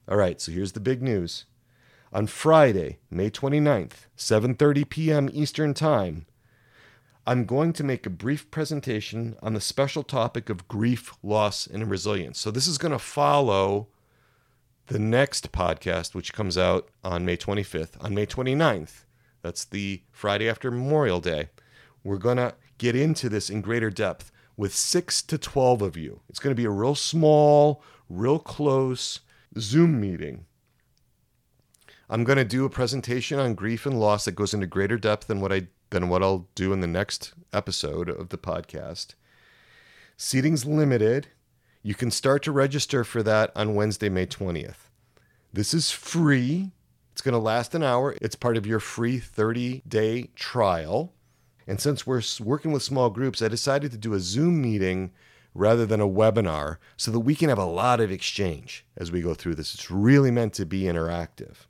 All 0.09 0.17
right, 0.17 0.41
so 0.41 0.53
here's 0.53 0.73
the 0.73 0.81
big 0.81 1.03
news. 1.03 1.47
On 2.13 2.27
Friday, 2.27 2.99
May 3.11 3.31
29th, 3.31 4.07
7:30 4.17 4.89
p.m. 4.89 5.31
Eastern 5.33 5.75
Time, 5.75 6.27
I'm 7.27 7.45
going 7.45 7.73
to 7.73 7.85
make 7.85 8.07
a 8.07 8.11
brief 8.11 8.49
presentation 8.51 9.37
on 9.43 9.55
the 9.55 9.61
special 9.61 10.05
topic 10.05 10.49
of 10.49 10.69
grief, 10.69 11.15
loss, 11.23 11.67
and 11.67 11.91
resilience. 11.91 12.39
So, 12.39 12.51
this 12.51 12.69
is 12.69 12.79
going 12.79 12.93
to 12.93 12.99
follow 12.99 13.89
the 14.87 14.99
next 14.99 15.53
podcast, 15.53 16.15
which 16.15 16.33
comes 16.33 16.57
out 16.57 16.89
on 17.03 17.25
May 17.25 17.37
25th. 17.37 18.03
On 18.05 18.15
May 18.15 18.27
29th, 18.27 19.05
that's 19.43 19.65
the 19.65 20.03
Friday 20.11 20.49
after 20.49 20.71
Memorial 20.71 21.21
Day, 21.21 21.49
we're 22.05 22.19
going 22.19 22.37
to 22.37 22.55
get 22.79 22.95
into 22.95 23.29
this 23.29 23.51
in 23.51 23.61
greater 23.61 23.91
depth 23.91 24.31
with 24.57 24.75
six 24.75 25.23
to 25.23 25.39
12 25.39 25.83
of 25.83 25.97
you. 25.97 26.21
It's 26.29 26.39
going 26.39 26.55
to 26.55 26.61
be 26.61 26.67
a 26.67 26.71
real 26.71 26.95
small, 26.95 27.83
real 28.09 28.39
close 28.39 29.21
Zoom 29.59 30.01
meeting. 30.01 30.47
I'm 32.09 32.25
going 32.25 32.39
to 32.39 32.45
do 32.45 32.65
a 32.65 32.71
presentation 32.71 33.39
on 33.39 33.55
grief 33.55 33.85
and 33.85 33.99
loss 33.99 34.25
that 34.25 34.37
goes 34.37 34.55
into 34.55 34.67
greater 34.67 34.97
depth 34.97 35.27
than 35.27 35.41
what 35.41 35.53
I 35.53 35.69
than 35.91 36.09
what 36.09 36.23
I'll 36.23 36.49
do 36.55 36.73
in 36.73 36.81
the 36.81 36.87
next 36.87 37.33
episode 37.53 38.09
of 38.09 38.31
the 38.31 38.39
podcast. 38.39 39.15
Seating's 40.17 40.65
limited. 40.65 41.29
You 41.87 41.95
can 41.95 42.11
start 42.11 42.43
to 42.43 42.51
register 42.51 43.05
for 43.05 43.23
that 43.23 43.53
on 43.55 43.77
Wednesday, 43.77 44.09
May 44.09 44.27
20th. 44.27 44.91
This 45.53 45.73
is 45.73 45.93
free. 45.93 46.73
It's 47.13 47.23
going 47.23 47.33
to 47.33 47.39
last 47.39 47.77
an 47.77 47.85
hour. 47.85 48.17
It's 48.21 48.35
part 48.35 48.57
of 48.57 48.67
your 48.67 48.81
free 48.81 49.21
30 49.21 49.83
day 49.87 50.31
trial. 50.35 51.15
And 51.65 51.81
since 51.81 52.05
we're 52.05 52.23
working 52.43 52.73
with 52.73 52.83
small 52.83 53.09
groups, 53.09 53.41
I 53.41 53.47
decided 53.47 53.93
to 53.93 53.99
do 53.99 54.15
a 54.15 54.19
Zoom 54.19 54.61
meeting 54.61 55.13
rather 55.55 55.87
than 55.87 56.01
a 56.01 56.09
webinar 56.09 56.79
so 56.97 57.13
that 57.13 57.21
we 57.21 57.37
can 57.37 57.51
have 57.51 57.57
a 57.57 57.65
lot 57.65 58.01
of 58.01 58.11
exchange 58.11 58.85
as 58.97 59.13
we 59.13 59.23
go 59.23 59.35
through 59.35 59.55
this. 59.55 59.73
It's 59.73 59.89
really 59.89 60.33
meant 60.33 60.55
to 60.55 60.67
be 60.67 60.83
interactive. 60.83 61.69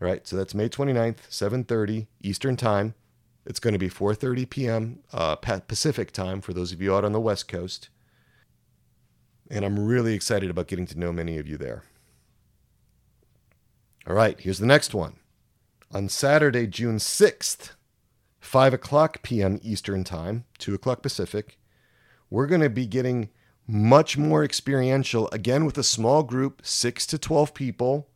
All 0.00 0.08
right, 0.08 0.26
so 0.26 0.34
that's 0.34 0.54
May 0.54 0.70
29th, 0.70 1.28
7:30 1.28 2.06
Eastern 2.22 2.56
Time. 2.56 2.94
It's 3.44 3.60
going 3.60 3.74
to 3.74 3.78
be 3.78 3.90
4:30 3.90 4.48
p.m. 4.48 5.00
Uh, 5.12 5.36
Pacific 5.36 6.10
time 6.10 6.40
for 6.40 6.54
those 6.54 6.72
of 6.72 6.80
you 6.80 6.94
out 6.94 7.04
on 7.04 7.12
the 7.12 7.20
West 7.20 7.48
Coast. 7.48 7.90
And 9.54 9.64
I'm 9.64 9.78
really 9.78 10.14
excited 10.14 10.50
about 10.50 10.66
getting 10.66 10.86
to 10.86 10.98
know 10.98 11.12
many 11.12 11.38
of 11.38 11.46
you 11.46 11.56
there. 11.56 11.84
All 14.06 14.14
right, 14.14 14.38
here's 14.38 14.58
the 14.58 14.66
next 14.66 14.94
one. 14.94 15.14
On 15.92 16.08
Saturday, 16.08 16.66
June 16.66 16.96
6th, 16.96 17.70
5 18.40 18.74
o'clock 18.74 19.22
p.m. 19.22 19.60
Eastern 19.62 20.02
Time, 20.04 20.44
2 20.58 20.74
o'clock 20.74 21.02
Pacific, 21.02 21.58
we're 22.28 22.46
going 22.46 22.60
to 22.60 22.68
be 22.68 22.84
getting 22.84 23.30
much 23.66 24.18
more 24.18 24.44
experiential, 24.44 25.30
again 25.30 25.64
with 25.64 25.78
a 25.78 25.84
small 25.84 26.22
group, 26.22 26.60
6 26.64 27.06
to 27.06 27.16
12 27.16 27.54
people 27.54 28.08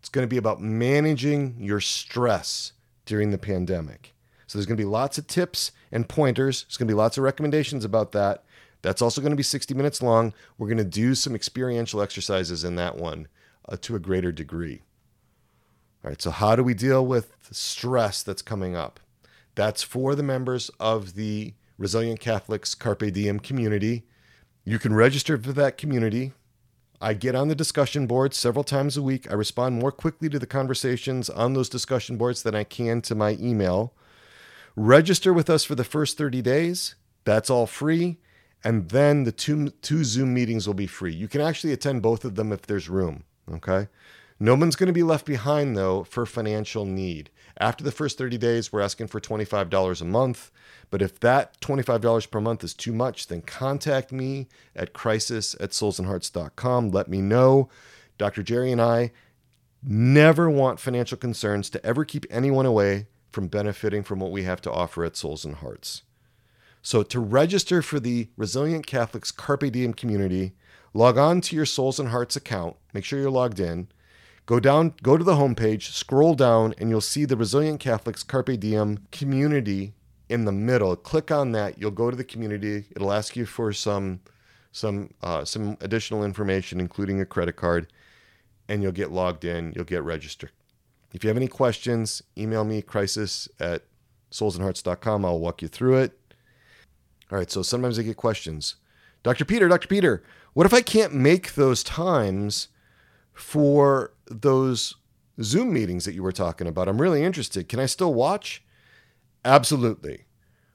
it's 0.00 0.08
going 0.08 0.26
to 0.26 0.30
be 0.30 0.38
about 0.38 0.62
managing 0.62 1.56
your 1.58 1.80
stress 1.80 2.72
during 3.04 3.30
the 3.30 3.38
pandemic. 3.38 4.14
So 4.46 4.58
there's 4.58 4.66
going 4.66 4.78
to 4.78 4.82
be 4.82 4.88
lots 4.88 5.18
of 5.18 5.26
tips 5.26 5.72
and 5.92 6.08
pointers. 6.08 6.64
There's 6.64 6.78
going 6.78 6.88
to 6.88 6.94
be 6.94 6.98
lots 6.98 7.18
of 7.18 7.24
recommendations 7.24 7.84
about 7.84 8.12
that. 8.12 8.42
That's 8.82 9.02
also 9.02 9.20
going 9.20 9.32
to 9.32 9.36
be 9.36 9.42
60 9.42 9.74
minutes 9.74 10.02
long. 10.02 10.32
We're 10.56 10.68
going 10.68 10.78
to 10.78 10.84
do 10.84 11.14
some 11.14 11.34
experiential 11.34 12.00
exercises 12.00 12.64
in 12.64 12.76
that 12.76 12.96
one 12.96 13.28
uh, 13.68 13.76
to 13.82 13.96
a 13.96 14.00
greater 14.00 14.32
degree. 14.32 14.82
All 16.02 16.10
right, 16.10 16.20
so 16.20 16.30
how 16.30 16.56
do 16.56 16.64
we 16.64 16.74
deal 16.74 17.04
with 17.04 17.36
stress 17.50 18.22
that's 18.22 18.42
coming 18.42 18.74
up? 18.74 19.00
That's 19.54 19.82
for 19.82 20.14
the 20.14 20.22
members 20.22 20.70
of 20.80 21.14
the 21.14 21.54
Resilient 21.76 22.20
Catholics 22.20 22.74
Carpe 22.74 23.12
Diem 23.12 23.40
community. 23.40 24.04
You 24.64 24.78
can 24.78 24.94
register 24.94 25.36
for 25.36 25.52
that 25.52 25.76
community 25.76 26.32
I 27.02 27.14
get 27.14 27.34
on 27.34 27.48
the 27.48 27.54
discussion 27.54 28.06
boards 28.06 28.36
several 28.36 28.62
times 28.62 28.98
a 28.98 29.02
week. 29.02 29.30
I 29.30 29.34
respond 29.34 29.78
more 29.78 29.90
quickly 29.90 30.28
to 30.28 30.38
the 30.38 30.46
conversations 30.46 31.30
on 31.30 31.54
those 31.54 31.70
discussion 31.70 32.18
boards 32.18 32.42
than 32.42 32.54
I 32.54 32.64
can 32.64 33.00
to 33.02 33.14
my 33.14 33.38
email. 33.40 33.94
Register 34.76 35.32
with 35.32 35.48
us 35.48 35.64
for 35.64 35.74
the 35.74 35.84
first 35.84 36.18
30 36.18 36.42
days. 36.42 36.94
That's 37.24 37.48
all 37.48 37.66
free. 37.66 38.18
And 38.62 38.90
then 38.90 39.24
the 39.24 39.32
two, 39.32 39.70
two 39.82 40.04
Zoom 40.04 40.34
meetings 40.34 40.66
will 40.66 40.74
be 40.74 40.86
free. 40.86 41.14
You 41.14 41.28
can 41.28 41.40
actually 41.40 41.72
attend 41.72 42.02
both 42.02 42.24
of 42.24 42.34
them 42.34 42.52
if 42.52 42.62
there's 42.62 42.88
room. 42.88 43.24
Okay. 43.50 43.88
No 44.38 44.54
one's 44.54 44.76
going 44.76 44.86
to 44.86 44.92
be 44.92 45.02
left 45.02 45.26
behind, 45.26 45.76
though, 45.76 46.04
for 46.04 46.24
financial 46.24 46.86
need. 46.86 47.30
After 47.58 47.84
the 47.84 47.92
first 47.92 48.16
30 48.16 48.38
days, 48.38 48.72
we're 48.72 48.80
asking 48.80 49.08
for 49.08 49.20
$25 49.20 50.00
a 50.00 50.04
month. 50.04 50.50
But 50.90 51.02
if 51.02 51.20
that 51.20 51.60
$25 51.60 52.30
per 52.30 52.40
month 52.40 52.64
is 52.64 52.72
too 52.72 52.94
much, 52.94 53.26
then 53.26 53.42
contact 53.42 54.12
me 54.12 54.48
at 54.74 54.94
crisis 54.94 55.54
at 55.60 55.70
soulsandhearts.com. 55.70 56.90
Let 56.90 57.08
me 57.08 57.20
know. 57.20 57.68
Dr. 58.16 58.42
Gerry 58.42 58.72
and 58.72 58.80
I 58.80 59.12
never 59.82 60.48
want 60.48 60.80
financial 60.80 61.18
concerns 61.18 61.68
to 61.70 61.84
ever 61.84 62.04
keep 62.04 62.24
anyone 62.30 62.66
away 62.66 63.06
from 63.30 63.48
benefiting 63.48 64.02
from 64.02 64.20
what 64.20 64.30
we 64.30 64.44
have 64.44 64.60
to 64.62 64.72
offer 64.72 65.04
at 65.04 65.16
Souls 65.16 65.44
and 65.44 65.56
Hearts. 65.56 66.02
So, 66.82 67.02
to 67.02 67.20
register 67.20 67.82
for 67.82 68.00
the 68.00 68.28
Resilient 68.36 68.86
Catholics 68.86 69.30
Carpe 69.30 69.70
Diem 69.70 69.92
community, 69.92 70.52
log 70.94 71.18
on 71.18 71.40
to 71.42 71.56
your 71.56 71.66
Souls 71.66 72.00
and 72.00 72.08
Hearts 72.08 72.36
account. 72.36 72.76
Make 72.94 73.04
sure 73.04 73.20
you're 73.20 73.30
logged 73.30 73.60
in. 73.60 73.88
Go 74.46 74.58
down, 74.58 74.94
go 75.02 75.16
to 75.16 75.22
the 75.22 75.34
homepage, 75.34 75.92
scroll 75.92 76.34
down, 76.34 76.74
and 76.78 76.90
you'll 76.90 77.00
see 77.00 77.24
the 77.24 77.36
Resilient 77.36 77.80
Catholics 77.80 78.22
Carpe 78.22 78.58
Diem 78.58 79.06
community 79.12 79.92
in 80.28 80.44
the 80.44 80.52
middle. 80.52 80.96
Click 80.96 81.30
on 81.30 81.52
that. 81.52 81.78
You'll 81.78 81.90
go 81.90 82.10
to 82.10 82.16
the 82.16 82.24
community. 82.24 82.86
It'll 82.96 83.12
ask 83.12 83.36
you 83.36 83.46
for 83.46 83.72
some 83.72 84.20
some 84.72 85.12
uh, 85.22 85.44
some 85.44 85.76
additional 85.80 86.24
information, 86.24 86.80
including 86.80 87.20
a 87.20 87.26
credit 87.26 87.56
card, 87.56 87.92
and 88.68 88.82
you'll 88.82 88.92
get 88.92 89.10
logged 89.10 89.44
in. 89.44 89.72
You'll 89.74 89.84
get 89.84 90.02
registered. 90.02 90.50
If 91.12 91.24
you 91.24 91.28
have 91.28 91.36
any 91.36 91.48
questions, 91.48 92.22
email 92.38 92.64
me 92.64 92.82
crisis 92.82 93.48
at 93.58 93.84
soulsandhearts.com. 94.30 95.24
I'll 95.24 95.40
walk 95.40 95.60
you 95.60 95.68
through 95.68 95.96
it. 95.96 96.19
All 97.30 97.38
right, 97.38 97.50
so 97.50 97.62
sometimes 97.62 97.98
I 97.98 98.02
get 98.02 98.16
questions. 98.16 98.76
Dr. 99.22 99.44
Peter, 99.44 99.68
Dr. 99.68 99.88
Peter, 99.88 100.22
what 100.52 100.66
if 100.66 100.74
I 100.74 100.80
can't 100.80 101.14
make 101.14 101.54
those 101.54 101.84
times 101.84 102.68
for 103.32 104.12
those 104.26 104.96
Zoom 105.40 105.72
meetings 105.72 106.04
that 106.04 106.14
you 106.14 106.22
were 106.22 106.32
talking 106.32 106.66
about? 106.66 106.88
I'm 106.88 107.00
really 107.00 107.22
interested. 107.22 107.68
Can 107.68 107.78
I 107.78 107.86
still 107.86 108.12
watch? 108.14 108.64
Absolutely. 109.44 110.24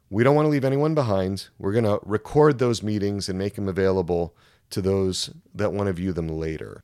We 0.10 0.24
don't 0.24 0.36
want 0.36 0.46
to 0.46 0.50
leave 0.52 0.64
anyone 0.64 0.96
behind. 0.96 1.50
We're 1.58 1.74
going 1.74 1.86
to 1.86 2.00
record 2.04 2.60
those 2.60 2.84
meetings 2.84 3.28
and 3.28 3.38
make 3.38 3.56
them 3.56 3.68
available 3.68 4.36
to 4.70 4.82
those 4.82 5.32
that 5.54 5.74
want 5.74 5.88
to 5.88 5.94
view 5.94 6.14
them 6.14 6.28
later. 6.28 6.84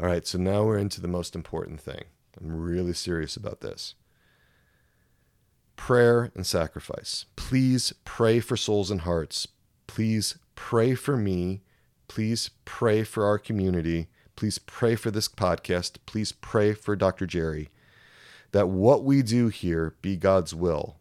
All 0.00 0.06
right, 0.06 0.26
so 0.26 0.38
now 0.38 0.64
we're 0.64 0.78
into 0.78 1.00
the 1.00 1.08
most 1.08 1.34
important 1.34 1.80
thing. 1.80 2.04
I'm 2.40 2.50
really 2.50 2.92
serious 2.92 3.36
about 3.36 3.60
this. 3.60 3.94
Prayer 5.76 6.30
and 6.34 6.46
sacrifice. 6.46 7.26
Please 7.36 7.92
pray 8.04 8.40
for 8.40 8.56
souls 8.56 8.90
and 8.90 9.02
hearts. 9.02 9.48
Please 9.86 10.38
pray 10.54 10.94
for 10.94 11.16
me. 11.16 11.62
Please 12.08 12.50
pray 12.64 13.04
for 13.04 13.24
our 13.26 13.38
community. 13.38 14.08
Please 14.36 14.58
pray 14.58 14.96
for 14.96 15.10
this 15.10 15.28
podcast. 15.28 15.98
Please 16.06 16.32
pray 16.32 16.74
for 16.74 16.96
Dr. 16.96 17.26
Gerry. 17.26 17.70
That 18.52 18.68
what 18.68 19.04
we 19.04 19.22
do 19.22 19.48
here 19.48 19.94
be 20.00 20.16
God's 20.16 20.54
will. 20.54 20.96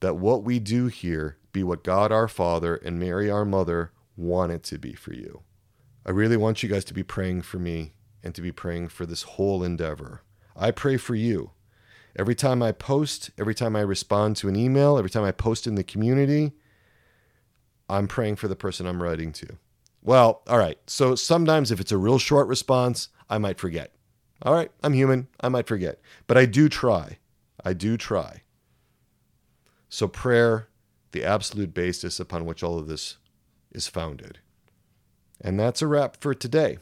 That 0.00 0.16
what 0.16 0.44
we 0.44 0.58
do 0.58 0.86
here 0.86 1.38
be 1.52 1.62
what 1.62 1.84
God 1.84 2.12
our 2.12 2.28
Father 2.28 2.76
and 2.76 2.98
Mary 2.98 3.30
our 3.30 3.44
Mother 3.44 3.92
want 4.16 4.52
it 4.52 4.62
to 4.64 4.78
be 4.78 4.94
for 4.94 5.12
you. 5.12 5.42
I 6.04 6.10
really 6.10 6.36
want 6.36 6.62
you 6.62 6.68
guys 6.68 6.84
to 6.86 6.94
be 6.94 7.02
praying 7.02 7.42
for 7.42 7.58
me 7.58 7.92
and 8.22 8.34
to 8.34 8.42
be 8.42 8.52
praying 8.52 8.88
for 8.88 9.06
this 9.06 9.22
whole 9.22 9.62
endeavor. 9.62 10.22
I 10.56 10.70
pray 10.70 10.96
for 10.96 11.14
you. 11.14 11.52
Every 12.18 12.34
time 12.34 12.62
I 12.62 12.72
post, 12.72 13.30
every 13.38 13.54
time 13.54 13.76
I 13.76 13.80
respond 13.80 14.36
to 14.38 14.48
an 14.48 14.56
email, 14.56 14.98
every 14.98 15.10
time 15.10 15.22
I 15.22 15.30
post 15.30 15.68
in 15.68 15.76
the 15.76 15.84
community, 15.84 16.52
I'm 17.88 18.08
praying 18.08 18.36
for 18.36 18.48
the 18.48 18.56
person 18.56 18.86
I'm 18.86 19.02
writing 19.02 19.32
to. 19.34 19.56
Well, 20.02 20.42
all 20.48 20.58
right. 20.58 20.78
So 20.88 21.14
sometimes 21.14 21.70
if 21.70 21.80
it's 21.80 21.92
a 21.92 21.98
real 21.98 22.18
short 22.18 22.48
response, 22.48 23.08
I 23.30 23.38
might 23.38 23.60
forget. 23.60 23.92
All 24.42 24.54
right, 24.54 24.70
I'm 24.82 24.94
human. 24.94 25.28
I 25.40 25.48
might 25.48 25.66
forget. 25.66 26.00
But 26.26 26.36
I 26.36 26.44
do 26.44 26.68
try. 26.68 27.18
I 27.64 27.72
do 27.72 27.96
try. 27.96 28.42
So 29.88 30.08
prayer, 30.08 30.68
the 31.12 31.24
absolute 31.24 31.72
basis 31.72 32.20
upon 32.20 32.46
which 32.46 32.62
all 32.62 32.78
of 32.78 32.88
this 32.88 33.18
is 33.70 33.86
founded. 33.86 34.38
And 35.40 35.58
that's 35.58 35.82
a 35.82 35.86
wrap 35.86 36.20
for 36.20 36.34
today. 36.34 36.78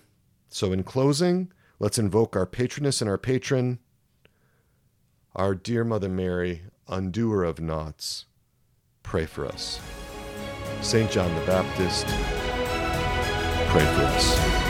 So 0.49 0.73
in 0.73 0.83
closing, 0.83 1.53
let's 1.79 1.99
invoke 1.99 2.37
our 2.37 2.47
patroness 2.47 3.01
and 3.01 3.11
our 3.11 3.19
patron, 3.19 3.79
our 5.37 5.55
dear 5.55 5.85
Mother 5.85 6.09
Mary, 6.09 6.63
undoer 6.89 7.45
of 7.45 7.61
knots. 7.61 8.25
Pray 9.03 9.27
for 9.27 9.47
us. 9.47 9.81
St. 10.81 11.11
John 11.11 11.33
the 11.35 11.45
Baptist, 11.47 12.07
pray 13.71 13.85
for 13.85 14.03
us. 14.03 14.66